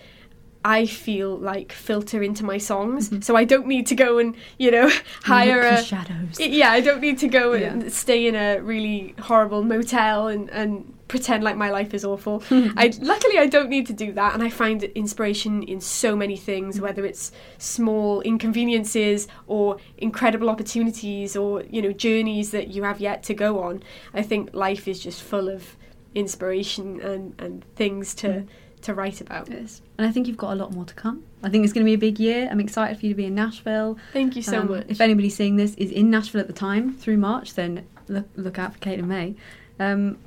I 0.68 0.88
feel 0.88 1.38
like 1.38 1.72
filter 1.72 2.24
into 2.24 2.44
my 2.44 2.58
songs, 2.58 3.24
so 3.24 3.36
I 3.36 3.44
don't 3.44 3.68
need 3.68 3.86
to 3.86 3.94
go 3.94 4.18
and 4.18 4.36
you 4.58 4.72
know 4.72 4.90
hire 5.22 5.60
a 5.62 5.84
shadows. 5.84 6.40
yeah. 6.40 6.72
I 6.72 6.82
don't 6.82 7.02
need 7.02 7.20
to 7.20 7.28
go 7.28 7.54
Yeah. 7.54 7.68
and 7.74 7.94
stay 7.94 8.26
in 8.26 8.34
a 8.34 8.58
really 8.62 9.14
horrible 9.20 9.62
motel 9.64 10.28
and 10.28 10.50
and 10.50 10.92
pretend 11.08 11.44
like 11.44 11.56
my 11.56 11.70
life 11.70 11.94
is 11.94 12.04
awful. 12.04 12.44
I 12.52 12.92
luckily 13.02 13.38
I 13.38 13.46
don't 13.48 13.70
need 13.70 13.86
to 13.88 13.94
do 13.94 14.12
that, 14.14 14.34
and 14.34 14.42
I 14.44 14.50
find 14.50 14.84
inspiration 14.84 15.64
in 15.64 15.80
so 15.82 16.16
many 16.16 16.36
things, 16.38 16.82
whether 16.82 17.06
it's 17.06 17.32
small 17.58 18.22
inconveniences 18.22 19.28
or 19.48 19.78
incredible 19.98 20.50
opportunities 20.50 21.36
or 21.36 21.64
you 21.70 21.82
know 21.82 21.92
journeys 21.92 22.52
that 22.52 22.70
you 22.70 22.84
have 22.84 23.00
yet 23.00 23.24
to 23.24 23.34
go 23.34 23.62
on. 23.62 23.84
I 24.14 24.22
think 24.24 24.54
life 24.54 24.88
is 24.88 25.00
just 25.00 25.22
full 25.22 25.50
of 25.50 25.78
inspiration 26.16 27.02
and 27.02 27.36
and 27.40 27.64
things 27.76 28.14
to 28.16 28.46
to 28.82 28.94
write 28.94 29.20
about. 29.22 29.50
Yes. 29.50 29.82
And 29.98 30.08
I 30.08 30.12
think 30.12 30.28
you've 30.28 30.38
got 30.38 30.54
a 30.54 30.56
lot 30.56 30.72
more 30.72 30.86
to 30.86 30.94
come. 30.94 31.24
I 31.44 31.50
think 31.50 31.64
it's 31.64 31.74
going 31.74 31.84
to 31.86 31.90
be 31.90 31.96
a 31.96 31.98
big 31.98 32.20
year. 32.20 32.48
I'm 32.52 32.60
excited 32.60 33.00
for 33.00 33.06
you 33.08 33.14
to 33.14 33.18
be 33.18 33.26
in 33.26 33.34
Nashville. 33.34 33.98
Thank 34.14 34.36
you 34.36 34.44
so 34.44 34.60
Um, 34.62 34.70
much. 34.70 34.86
If 34.88 35.02
anybody 35.02 35.30
seeing 35.30 35.56
this 35.56 35.74
is 35.76 35.92
in 35.92 36.12
Nashville 36.12 36.42
at 36.42 36.48
the 36.48 36.54
time 36.54 36.94
through 36.94 37.18
March, 37.18 37.56
then 37.56 37.88
look, 38.08 38.28
look 38.36 38.60
out 38.60 38.74
for 38.74 38.80
Caitlin 38.80 39.06
Mae. 39.08 39.36
Um, 39.80 40.18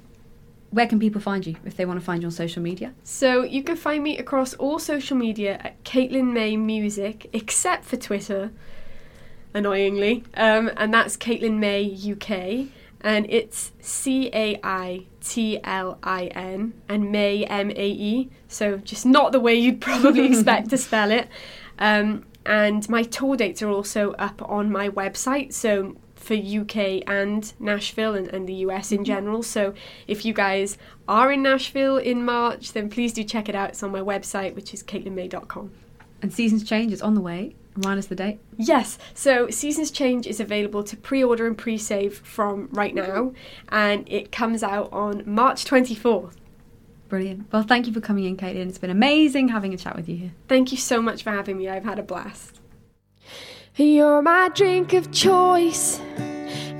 where 0.70 0.86
can 0.86 0.98
people 0.98 1.20
find 1.20 1.46
you 1.46 1.56
if 1.64 1.76
they 1.76 1.86
want 1.86 1.98
to 1.98 2.04
find 2.04 2.22
you 2.22 2.26
on 2.26 2.32
social 2.32 2.62
media? 2.62 2.92
So 3.02 3.42
you 3.42 3.62
can 3.62 3.76
find 3.76 4.02
me 4.02 4.18
across 4.18 4.54
all 4.54 4.78
social 4.78 5.16
media 5.16 5.58
at 5.62 5.82
Caitlin 5.84 6.32
Mae 6.32 6.56
Music, 6.56 7.28
except 7.32 7.84
for 7.84 7.96
Twitter, 7.96 8.50
annoyingly, 9.54 10.24
um, 10.34 10.70
and 10.76 10.92
that's 10.92 11.16
Caitlin 11.16 11.58
Mae 11.58 11.84
UK, 12.12 12.68
and 13.00 13.26
it's 13.30 13.72
C 13.80 14.28
A 14.34 14.58
I 14.62 15.06
T 15.22 15.58
L 15.64 15.98
I 16.02 16.26
N 16.26 16.74
and 16.88 17.10
Mae 17.10 17.44
M 17.44 17.70
A 17.70 17.88
E. 17.88 18.30
So 18.48 18.78
just 18.78 19.06
not 19.06 19.32
the 19.32 19.40
way 19.40 19.54
you'd 19.54 19.80
probably 19.80 20.26
expect 20.30 20.70
to 20.70 20.76
spell 20.76 21.10
it. 21.10 21.28
Um, 21.78 22.24
and 22.44 22.88
my 22.88 23.02
tour 23.02 23.36
dates 23.36 23.62
are 23.62 23.68
also 23.68 24.12
up 24.12 24.42
on 24.50 24.72
my 24.72 24.88
website. 24.88 25.52
So 25.52 25.96
for 26.28 26.34
UK 26.34 27.02
and 27.06 27.54
Nashville 27.58 28.14
and, 28.14 28.28
and 28.28 28.46
the 28.46 28.54
US 28.66 28.92
in 28.92 29.02
general. 29.02 29.42
So 29.42 29.72
if 30.06 30.26
you 30.26 30.34
guys 30.34 30.76
are 31.08 31.32
in 31.32 31.42
Nashville 31.42 31.96
in 31.96 32.22
March, 32.22 32.74
then 32.74 32.90
please 32.90 33.14
do 33.14 33.24
check 33.24 33.48
it 33.48 33.54
out. 33.54 33.70
It's 33.70 33.82
on 33.82 33.90
my 33.90 34.00
website, 34.00 34.54
which 34.54 34.74
is 34.74 34.82
caitlinmae.com. 34.82 35.72
And 36.20 36.32
Seasons 36.32 36.64
Change 36.64 36.92
is 36.92 37.00
on 37.00 37.14
the 37.14 37.22
way. 37.22 37.56
Remind 37.76 37.98
us 37.98 38.06
the 38.06 38.14
date. 38.14 38.40
Yes, 38.56 38.98
so 39.14 39.48
Seasons 39.50 39.90
Change 39.90 40.26
is 40.26 40.40
available 40.40 40.82
to 40.82 40.96
pre 40.96 41.22
order 41.24 41.46
and 41.46 41.56
pre 41.56 41.78
save 41.78 42.18
from 42.18 42.68
right 42.72 42.94
now, 42.94 43.32
and 43.68 44.06
it 44.08 44.32
comes 44.32 44.64
out 44.64 44.92
on 44.92 45.22
March 45.24 45.64
24th. 45.64 46.34
Brilliant. 47.08 47.50
Well, 47.52 47.62
thank 47.62 47.86
you 47.86 47.92
for 47.92 48.00
coming 48.00 48.24
in, 48.24 48.36
Caitlin. 48.36 48.68
It's 48.68 48.78
been 48.78 48.90
amazing 48.90 49.48
having 49.48 49.72
a 49.72 49.78
chat 49.78 49.94
with 49.94 50.08
you 50.08 50.16
here. 50.16 50.32
Thank 50.48 50.72
you 50.72 50.76
so 50.76 51.00
much 51.00 51.22
for 51.22 51.30
having 51.30 51.56
me. 51.56 51.68
I've 51.68 51.84
had 51.84 52.00
a 52.00 52.02
blast. 52.02 52.57
You're 53.80 54.22
my 54.22 54.48
drink 54.48 54.92
of 54.92 55.12
choice. 55.12 56.00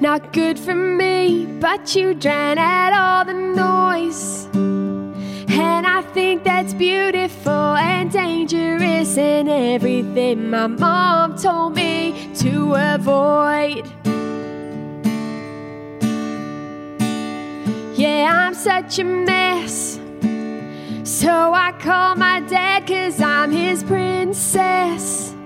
Not 0.01 0.32
good 0.32 0.59
for 0.59 0.74
me, 0.74 1.46
but 1.46 1.94
you 1.94 2.12
drown 2.12 2.59
out 2.59 2.92
all 2.92 3.24
the 3.24 3.34
noise. 3.34 4.46
And 4.53 5.86
I 5.86 6.03
think 6.12 6.42
that's 6.42 6.74
beautiful 6.74 7.53
and 7.53 8.11
dangerous 8.11 9.16
and 9.16 9.49
everything 9.49 10.51
my 10.51 10.66
mom 10.66 11.38
told 11.38 11.76
me 11.76 12.34
to 12.38 12.74
avoid. 12.74 13.86
Yeah, 17.96 18.26
I'm 18.28 18.55
such 18.55 18.99
a 18.99 19.05
mess. 19.05 20.01
So 21.05 21.55
I 21.55 21.72
call 21.78 22.16
my 22.16 22.40
dad 22.40 22.88
cause 22.88 23.20
I'm 23.20 23.53
his 23.53 23.84
princess. 23.84 25.38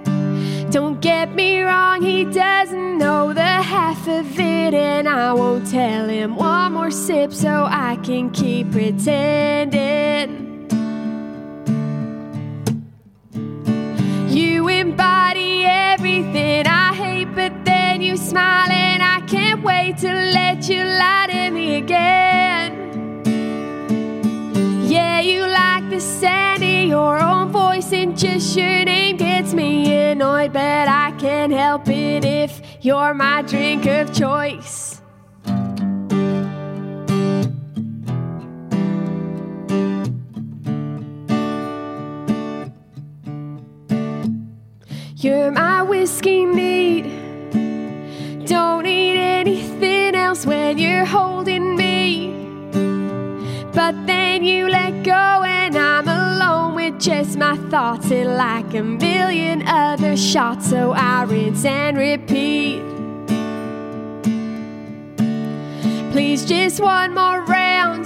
Don't 0.72 1.00
get 1.02 1.34
me 1.34 1.60
wrong, 1.60 2.00
he 2.00 2.24
doesn't 2.24 2.96
know 2.96 3.34
the 3.34 3.42
half 3.42 4.08
of 4.08 4.40
it, 4.40 4.72
and 4.72 5.06
I 5.06 5.34
won't 5.34 5.70
tell 5.70 6.08
him 6.08 6.34
one 6.34 6.72
more 6.72 6.90
sip 6.90 7.30
so 7.30 7.66
I 7.68 7.98
can 8.02 8.30
keep 8.30 8.72
pretending. 8.72 10.30
You 14.30 14.68
embody 14.68 15.66
everything 15.66 16.66
I 16.66 16.94
hate, 16.94 17.34
but 17.34 17.52
then 17.66 18.00
you 18.00 18.16
smile, 18.16 18.70
and 18.70 19.02
I 19.02 19.20
can't 19.26 19.62
wait 19.62 19.98
to 19.98 20.08
let 20.08 20.70
you 20.70 20.82
lie 20.84 21.26
to 21.32 21.50
me 21.50 21.74
again. 21.76 22.72
Yeah, 24.88 25.20
you 25.20 25.46
like 25.46 25.71
of 25.94 26.88
your 26.88 27.18
own 27.18 27.50
voice, 27.50 27.92
and 27.92 28.16
just 28.16 28.56
your 28.56 28.84
name 28.84 29.16
gets 29.16 29.52
me 29.52 30.10
annoyed. 30.10 30.52
But 30.52 30.88
I 30.88 31.12
can't 31.18 31.52
help 31.52 31.88
it 31.88 32.24
if 32.24 32.60
you're 32.80 33.14
my 33.14 33.42
drink 33.42 33.86
of 33.86 34.12
choice. 34.12 35.00
You're 45.16 45.52
my 45.52 45.82
whiskey 45.82 46.44
neat. 46.44 47.04
Don't 48.46 48.82
need 48.82 49.18
anything 49.18 50.16
else 50.16 50.44
when 50.44 50.78
you're 50.78 51.04
holding 51.04 51.76
me. 51.76 52.30
But 53.72 54.06
then 54.06 54.42
you 54.42 54.68
let 54.68 55.04
go, 55.04 55.44
and 55.44 55.61
Just 57.02 57.36
my 57.36 57.56
thoughts 57.68 58.12
and 58.12 58.36
like 58.36 58.74
a 58.74 58.82
million 58.84 59.66
other 59.66 60.16
shots. 60.16 60.70
So 60.70 60.92
I 60.92 61.24
rinse 61.24 61.64
and 61.64 61.98
repeat. 61.98 62.80
Please, 66.12 66.44
just 66.44 66.78
one 66.80 67.12
more 67.12 67.42
round. 67.42 68.04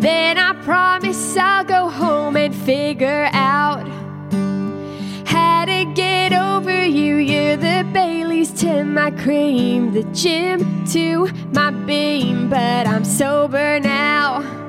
Then 0.00 0.38
I 0.38 0.54
promise 0.64 1.36
I'll 1.36 1.64
go 1.64 1.90
home 1.90 2.38
and 2.38 2.54
figure 2.54 3.28
out 3.34 3.86
how 5.26 5.66
to 5.66 5.84
get 5.94 6.32
over 6.32 6.82
you. 6.82 7.16
You're 7.16 7.58
the 7.58 7.86
Bailey's 7.92 8.52
to 8.62 8.84
my 8.84 9.10
cream, 9.10 9.92
the 9.92 10.04
gym 10.14 10.86
to 10.92 11.28
my 11.52 11.72
beam, 11.72 12.48
but 12.48 12.86
I'm 12.86 13.04
sober 13.04 13.78
now. 13.80 14.59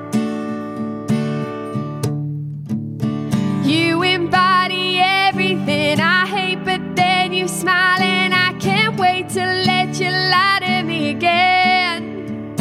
Embody 4.32 4.97
everything 4.99 5.99
I 5.99 6.25
hate, 6.25 6.63
but 6.63 6.79
then 6.95 7.34
you 7.34 7.49
smile, 7.49 7.99
and 7.99 8.34
I 8.34 8.53
can't 8.61 8.97
wait 8.97 9.27
to 9.32 9.41
let 9.41 9.99
you 9.99 10.09
lie 10.09 10.59
to 10.61 10.84
me 10.84 11.09
again. 11.09 12.55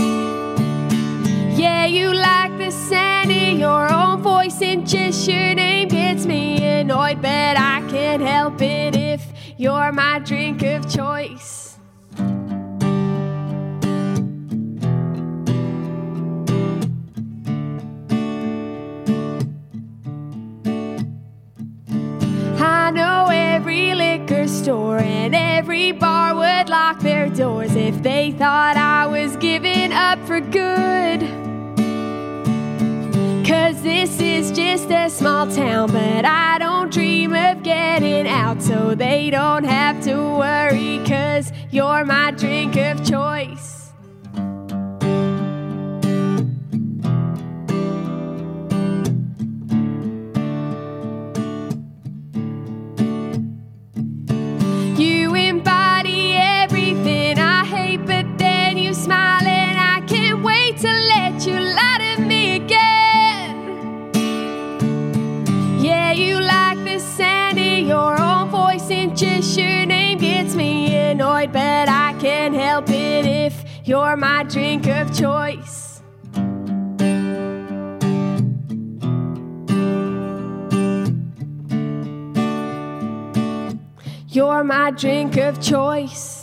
Yeah, 1.57 1.87
you 1.87 2.13
like 2.13 2.59
the 2.59 2.73
sound 2.73 3.31
of 3.31 3.57
your 3.57 3.89
own 3.89 4.21
voice, 4.21 4.61
and 4.61 4.85
just 4.85 5.29
your 5.29 5.55
name 5.55 5.87
gets 5.87 6.27
me 6.27 6.57
annoyed, 6.81 7.23
but 7.23 7.57
I 7.57 7.87
can't 7.89 8.21
help 8.21 8.61
it 8.61 8.97
if 8.97 9.25
you're 9.57 9.93
my 9.93 10.19
drink 10.19 10.65
of 10.65 10.93
choice. 10.93 11.60
They 28.03 28.33
thought 28.33 28.77
I 28.77 29.07
was 29.07 29.37
giving 29.37 29.93
up 29.93 30.19
for 30.27 30.41
good. 30.41 31.21
Cause 33.47 33.83
this 33.83 34.21
is 34.21 34.53
just 34.53 34.91
a 34.91 35.11
small 35.11 35.47
town, 35.47 35.91
but 35.93 36.25
I 36.25 36.59
don't 36.59 36.93
dream 36.93 37.35
of 37.35 37.63
getting 37.63 38.27
out, 38.27 38.63
so 38.63 38.95
they 38.95 39.31
don't 39.31 39.65
have 39.65 40.03
to 40.05 40.15
worry, 40.17 41.01
cause 41.05 41.53
you're 41.71 42.05
my 42.05 42.31
drink 42.31 42.77
of 42.77 43.05
choice. 43.05 43.70
Help 72.81 72.91
it 72.91 73.27
if 73.27 73.65
you're 73.85 74.17
my 74.17 74.43
drink 74.45 74.87
of 74.87 75.15
choice. 75.15 76.03
You're 84.29 84.65
my 84.65 84.93
drink 84.93 85.37
of 85.37 85.61
choice. 85.61 86.40